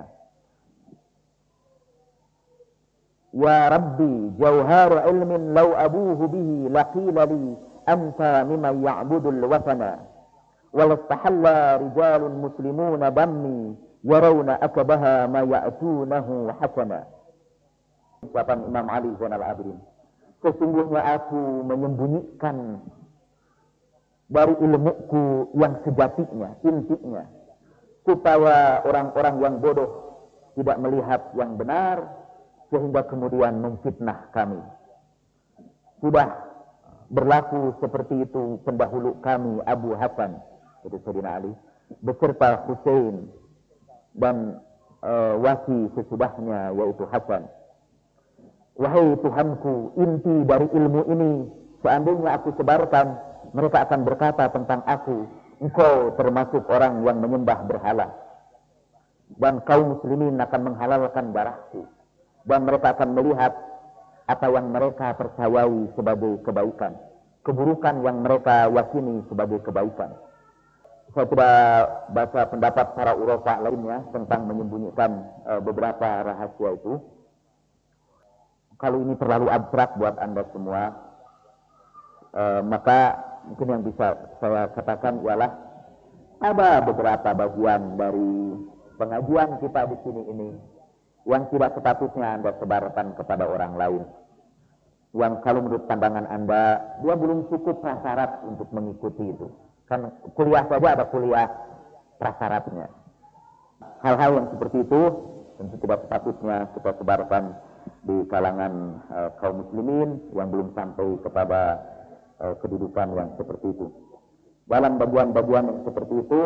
يا 3.35 3.69
ربي 3.69 4.31
جوهر 4.39 4.99
علم 4.99 5.31
لو 5.59 5.69
أبوه 5.75 6.27
به 6.27 6.69
لقيل 6.71 7.15
لي 7.29 7.57
أنت 7.89 8.45
ممن 8.49 8.85
يعبد 8.85 9.27
الوثن 9.27 9.97
والاستحل 10.73 11.45
رجال 11.83 12.23
مسلمون 12.41 13.15
دمي 13.15 13.75
yarawna 14.07 14.55
akabaha 14.63 15.27
ma 15.29 15.43
ya'tunahu 15.43 16.47
hasana. 16.63 17.03
Ucapan 18.23 18.59
Imam 18.71 18.87
Ali 18.87 19.11
Zainal 19.19 19.43
Abidin. 19.43 19.79
Sesungguhnya 20.47 21.03
aku 21.19 21.67
menyembunyikan 21.67 22.79
dari 24.27 24.55
ilmuku 24.59 25.55
yang 25.55 25.75
sejatinya, 25.87 26.51
intinya. 26.67 27.25
Supaya 28.07 28.87
orang-orang 28.87 29.35
yang 29.43 29.55
bodoh 29.59 29.91
tidak 30.55 30.79
melihat 30.79 31.21
yang 31.35 31.59
benar, 31.59 32.07
sehingga 32.71 33.03
kemudian 33.07 33.59
memfitnah 33.63 34.31
kami. 34.31 34.59
Sudah 36.03 36.47
berlaku 37.11 37.75
seperti 37.79 38.27
itu 38.27 38.59
pendahulu 38.67 39.19
kami 39.23 39.63
Abu 39.67 39.95
Hasan, 39.95 40.39
itu 40.83 40.99
Sayyidina 41.07 41.31
Ali, 41.39 41.53
beserta 42.03 42.67
Hussein, 42.67 43.31
dan 44.19 44.59
e, 45.03 45.13
wasi 45.39 45.79
sesudahnya 45.95 46.75
yaitu 46.75 47.05
Hasan. 47.11 47.47
Wahai 48.77 49.17
Tuhanku, 49.25 49.97
inti 49.97 50.35
dari 50.45 50.69
ilmu 50.69 51.01
ini 51.09 51.31
seandainya 51.81 52.37
aku 52.37 52.53
sebarkan, 52.61 53.17
mereka 53.57 53.89
akan 53.89 54.01
berkata 54.05 54.53
tentang 54.53 54.85
aku, 54.85 55.25
engkau 55.65 56.13
termasuk 56.21 56.69
orang 56.69 57.01
yang 57.01 57.17
menyembah 57.25 57.65
berhala. 57.65 58.13
Dan 59.41 59.65
kaum 59.65 59.97
muslimin 59.97 60.37
akan 60.37 60.61
menghalalkan 60.71 61.33
darahku. 61.33 61.89
Dan 62.45 62.69
mereka 62.69 62.93
akan 62.95 63.17
melihat 63.17 63.57
apa 64.29 64.47
yang 64.53 64.71
mereka 64.71 65.17
percayai 65.17 65.91
sebagai 65.97 66.45
kebaikan. 66.45 66.95
Keburukan 67.43 68.05
yang 68.05 68.23
mereka 68.23 68.69
wakini 68.69 69.25
sebagai 69.27 69.65
kebaikan 69.65 70.15
saya 71.17 71.33
sudah 71.33 71.57
baca 72.13 72.41
pendapat 72.53 72.87
para 72.93 73.17
urofa 73.17 73.57
lainnya 73.65 74.05
tentang 74.13 74.45
menyembunyikan 74.45 75.25
e, 75.49 75.53
beberapa 75.65 76.05
rahasia 76.05 76.77
itu. 76.77 77.01
Kalau 78.77 79.01
ini 79.01 79.17
terlalu 79.17 79.49
abstrak 79.49 79.97
buat 79.97 80.21
Anda 80.21 80.45
semua, 80.53 80.93
e, 82.37 82.43
maka 82.69 83.17
mungkin 83.47 83.67
yang 83.71 83.83
bisa 83.87 84.07
saya 84.43 84.69
katakan 84.75 85.23
ialah 85.23 85.51
ada 86.43 86.85
beberapa 86.85 87.31
bagian 87.33 87.97
dari 87.97 88.33
pengajuan 89.01 89.57
kita 89.63 89.81
di 89.89 89.97
sini 90.05 90.23
ini 90.31 90.49
yang 91.27 91.43
tidak 91.51 91.75
sepatutnya 91.75 92.39
Anda 92.39 92.51
sebarkan 92.61 93.19
kepada 93.19 93.45
orang 93.49 93.75
lain. 93.75 94.05
Yang 95.17 95.35
kalau 95.43 95.61
menurut 95.65 95.85
pandangan 95.89 96.29
Anda, 96.29 96.77
dia 97.01 97.15
belum 97.17 97.49
cukup 97.49 97.81
prasyarat 97.81 98.45
untuk 98.45 98.69
mengikuti 98.69 99.33
itu 99.33 99.49
Kan 99.87 100.11
kuliah 100.35 100.67
saja 100.67 100.89
ada 100.99 101.07
kuliah 101.07 101.47
prasyaratnya. 102.19 102.91
Hal-hal 104.03 104.31
yang 104.35 104.49
seperti 104.51 104.83
itu 104.83 105.03
tentu 105.57 105.75
tidak 105.79 106.05
sepatutnya 106.05 106.57
kita 106.75 106.91
sebarkan 107.01 107.45
di 108.03 108.17
kalangan 108.27 108.73
uh, 109.09 109.31
kaum 109.39 109.63
muslimin 109.63 110.19
yang 110.35 110.51
belum 110.51 110.75
sampai 110.75 111.07
kepada 111.23 111.81
uh, 112.41 112.55
kedudukan 112.61 113.09
yang 113.17 113.31
seperti 113.37 113.67
itu. 113.73 113.87
Dalam 114.67 114.99
bagian-bagian 114.99 115.65
yang 115.71 115.81
seperti 115.87 116.15
itu 116.27 116.41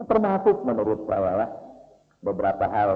termasuk 0.00 0.64
menurut 0.64 1.04
saya 1.04 1.52
beberapa 2.24 2.64
hal 2.72 2.90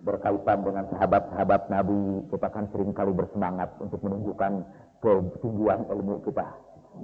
berkaitan 0.00 0.64
dengan 0.64 0.84
sahabat-sahabat 0.88 1.68
Nabi 1.68 2.24
kita 2.32 2.48
kan 2.48 2.64
sering 2.72 2.96
kali 2.96 3.12
bersemangat 3.12 3.68
untuk 3.80 4.00
menunjukkan 4.00 4.64
ketinggian 5.04 5.84
ilmu 5.92 6.24
kita 6.24 6.44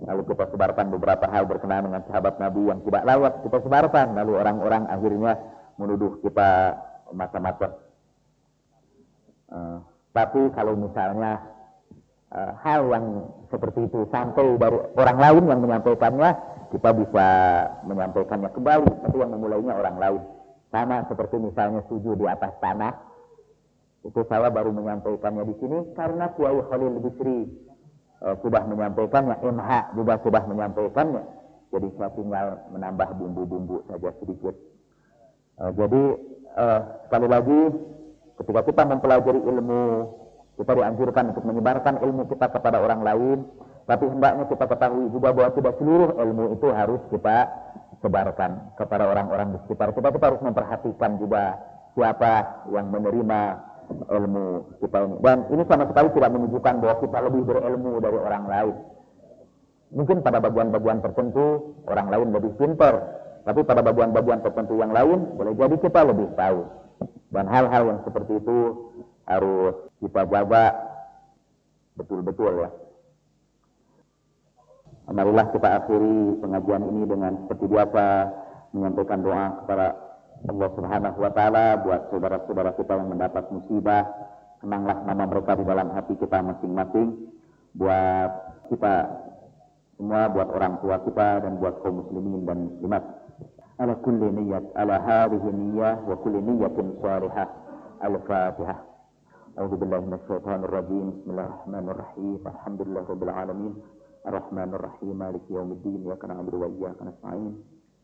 Lalu 0.07 0.23
kita 0.33 0.45
sebarkan 0.55 0.87
beberapa 0.95 1.27
hal 1.27 1.45
berkenaan 1.51 1.91
dengan 1.91 2.03
sahabat 2.07 2.39
Nabi 2.39 2.63
yang 2.71 2.81
tidak 2.87 3.03
lawat 3.03 3.43
kita 3.43 3.59
sebarkan. 3.67 4.15
Lalu 4.15 4.33
orang-orang 4.39 4.83
akhirnya 4.87 5.33
menuduh 5.77 6.23
kita 6.23 6.79
mata-mata. 7.11 7.75
Uh, 9.51 9.83
Tapi 10.15 10.55
kalau 10.55 10.79
misalnya 10.79 11.43
uh, 12.35 12.53
hal 12.63 12.87
yang 12.91 13.07
seperti 13.51 13.87
itu 13.87 14.07
sampai 14.11 14.57
dari 14.59 14.79
orang 14.97 15.19
lain 15.19 15.45
yang 15.51 15.61
menyampaikannya, 15.63 16.31
kita 16.71 16.91
bisa 16.95 17.29
menyampaikannya 17.87 18.51
kembali. 18.55 18.91
Tapi 19.07 19.17
yang 19.19 19.31
memulainya 19.35 19.73
orang 19.75 19.97
lain. 19.99 20.23
Sama 20.71 21.03
seperti 21.11 21.35
misalnya 21.43 21.83
sujud 21.91 22.15
di 22.15 22.27
atas 22.31 22.55
tanah. 22.63 22.95
Itu 24.07 24.25
saya 24.31 24.49
baru 24.49 24.71
menyampaikannya 24.73 25.45
di 25.45 25.55
sini 25.61 25.79
karena 25.93 26.33
Kiai 26.33 26.61
Khalil 26.73 27.05
Bisri 27.05 27.39
uh, 28.25 28.39
sudah 28.41 28.63
menyampaikannya, 28.65 29.37
MH 29.45 29.71
juga 29.99 30.15
sudah 30.25 30.43
menyampaikannya. 30.47 31.23
Jadi 31.71 31.87
saya 31.99 32.11
tinggal 32.17 32.47
menambah 32.73 33.09
bumbu-bumbu 33.19 33.87
saja 33.91 34.11
sedikit. 34.23 34.55
Uh, 35.61 35.71
jadi 35.77 36.03
uh, 36.57 36.81
sekali 37.07 37.29
lagi 37.29 37.61
ketika 38.41 38.61
kita 38.73 38.83
mempelajari 38.89 39.41
ilmu 39.45 39.83
kita 40.61 40.77
dianjurkan 40.77 41.33
untuk 41.33 41.45
menyebarkan 41.49 42.05
ilmu 42.05 42.29
kita 42.29 42.53
kepada 42.53 42.85
orang 42.85 43.01
lain, 43.01 43.49
tapi 43.89 44.05
hendaknya 44.05 44.45
kita 44.45 44.65
ketahui 44.69 45.09
juga 45.09 45.33
bahwa 45.33 45.51
tidak 45.57 45.75
seluruh 45.81 46.11
ilmu 46.21 46.45
itu 46.61 46.67
harus 46.69 47.01
kita 47.09 47.49
sebarkan 48.05 48.77
kepada 48.77 49.09
orang-orang 49.09 49.57
di 49.57 49.59
sekitar 49.65 49.97
kita. 49.97 50.13
Kita 50.13 50.25
harus 50.29 50.43
memperhatikan 50.45 51.17
juga 51.17 51.57
siapa 51.97 52.65
yang 52.69 52.93
menerima 52.93 53.41
ilmu 53.91 54.47
kita 54.85 54.99
ini. 55.01 55.17
Dan 55.25 55.39
ini 55.51 55.63
sama 55.67 55.85
sekali 55.89 56.09
tidak 56.13 56.31
menunjukkan 56.31 56.75
bahwa 56.79 56.97
kita 57.03 57.19
lebih 57.25 57.43
berilmu 57.49 57.93
dari 57.99 58.19
orang 58.21 58.45
lain. 58.47 58.77
Mungkin 59.91 60.17
pada 60.23 60.39
bagian-bagian 60.39 61.03
tertentu 61.03 61.75
orang 61.89 62.09
lain 62.15 62.29
lebih 62.31 62.53
pintar, 62.55 62.95
tapi 63.43 63.67
pada 63.67 63.83
bagian-bagian 63.83 64.39
tertentu 64.45 64.79
yang 64.79 64.95
lain 64.95 65.35
boleh 65.35 65.57
jadi 65.59 65.77
kita 65.83 66.01
lebih 66.07 66.31
tahu. 66.39 66.63
Dan 67.35 67.47
hal-hal 67.51 67.83
yang 67.91 68.01
seperti 68.07 68.39
itu 68.39 68.59
harus 69.31 69.75
kita 70.03 70.27
jaga 70.27 70.65
betul-betul 71.95 72.67
ya. 72.67 72.71
Marilah 75.11 75.47
kita 75.51 75.69
akhiri 75.83 76.39
pengajian 76.39 76.83
ini 76.87 77.03
dengan 77.03 77.33
seperti 77.43 77.67
biasa 77.67 78.07
menyampaikan 78.71 79.19
doa 79.27 79.47
kepada 79.63 79.87
Allah 80.47 80.69
Subhanahu 80.73 81.19
wa 81.19 81.33
taala 81.35 81.65
buat 81.83 82.01
saudara-saudara 82.15 82.71
kita 82.79 82.93
yang 82.95 83.11
mendapat 83.11 83.45
musibah. 83.51 84.07
Kenanglah 84.63 85.03
nama 85.09 85.25
mereka 85.27 85.59
di 85.59 85.65
dalam 85.67 85.91
hati 85.91 86.15
kita 86.15 86.39
masing-masing. 86.47 87.33
Buat 87.75 88.31
kita 88.71 88.95
semua, 89.99 90.31
buat 90.31 90.49
orang 90.49 90.79
tua 90.81 90.97
kita 91.03 91.29
dan 91.43 91.53
buat 91.59 91.75
kaum 91.83 92.07
muslimin 92.07 92.47
dan 92.47 92.59
muslimat. 92.71 93.03
Ala 93.81 93.97
kulli 94.05 94.29
niyyat, 94.31 94.65
ala 94.77 94.97
hadhihi 95.01 95.49
niyyah 95.49 96.07
wa 96.07 96.17
kulli 96.23 96.39
niyyatin 96.39 96.87
salihah. 97.03 97.49
Al-Fatihah. 98.01 98.90
أعوذ 99.59 99.83
بالله 99.83 100.01
من 100.07 100.15
الشيطان 100.15 100.63
الرجيم. 100.63 101.07
بسم 101.11 101.29
الله 101.35 101.47
الرحمن 101.51 101.87
الرحيم. 101.91 102.39
الحمد 102.47 102.81
لله 102.87 103.03
رب 103.03 103.23
العالمين. 103.23 103.73
الرحمن 104.31 104.71
الرحيم. 104.79 105.15
مالك 105.19 105.43
يوم 105.51 105.71
الدين. 105.75 106.07
إياك 106.07 106.23
نعبد 106.31 106.55
وإياك 106.55 106.99
نستعين. 107.03 107.53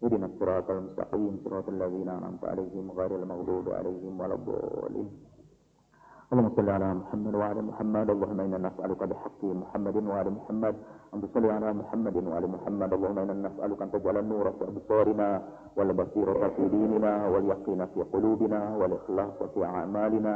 اهدنا 0.02 0.26
الصراط 0.26 0.66
المستقيم. 0.70 1.32
صراط 1.46 1.66
الذين 1.68 2.08
أنعمت 2.08 2.42
عليهم 2.50 2.84
غير 2.98 3.12
المغضوب 3.22 3.66
عليهم 3.78 4.12
ولا 4.20 4.34
الضالين. 4.34 5.08
اللهم 6.32 6.48
صل 6.58 6.68
على 6.70 6.88
محمد 6.94 7.34
وعلى 7.34 7.60
محمد. 7.62 8.06
اللهم 8.10 8.40
إنا 8.40 8.58
نسألك 8.66 9.00
بحق 9.06 9.40
محمد 9.44 9.96
وعلى 10.10 10.30
محمد. 10.30 10.74
ان 11.14 11.18
تصلي 11.22 11.50
على 11.52 11.68
محمد 11.72 12.16
وعلى 12.26 12.46
محمد. 12.46 12.90
اللهم 12.90 13.18
إنا 13.18 13.34
نسألك 13.48 13.78
أن 13.82 13.90
تجعل 13.94 14.16
النور 14.18 14.46
في 14.58 14.62
أبصارنا 14.66 15.28
والبصيرة 15.76 16.42
في 16.58 16.62
ديننا 16.74 17.12
واليقين 17.30 17.80
في 17.86 18.00
قلوبنا 18.02 18.60
والإخلاص 18.76 19.38
في 19.54 19.60
أعمالنا. 19.64 20.34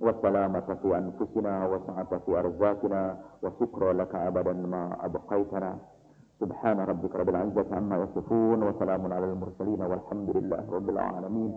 والسلامة 0.00 0.68
في 0.82 0.98
أنفسنا 0.98 1.66
وسعة 1.66 2.18
في 2.18 2.38
أرزاقنا 2.38 3.18
وشكر 3.42 3.92
لك 3.92 4.14
أبدا 4.14 4.52
ما 4.52 4.96
أبقيتنا. 5.06 5.78
سبحان 6.40 6.80
ربك 6.80 7.16
رب 7.16 7.28
العزة 7.28 7.66
عما 7.76 7.96
يصفون 7.96 8.62
وسلام 8.62 9.12
على 9.12 9.26
المرسلين 9.32 9.82
والحمد 9.82 10.36
لله 10.36 10.70
رب 10.70 10.88
العالمين. 10.90 11.52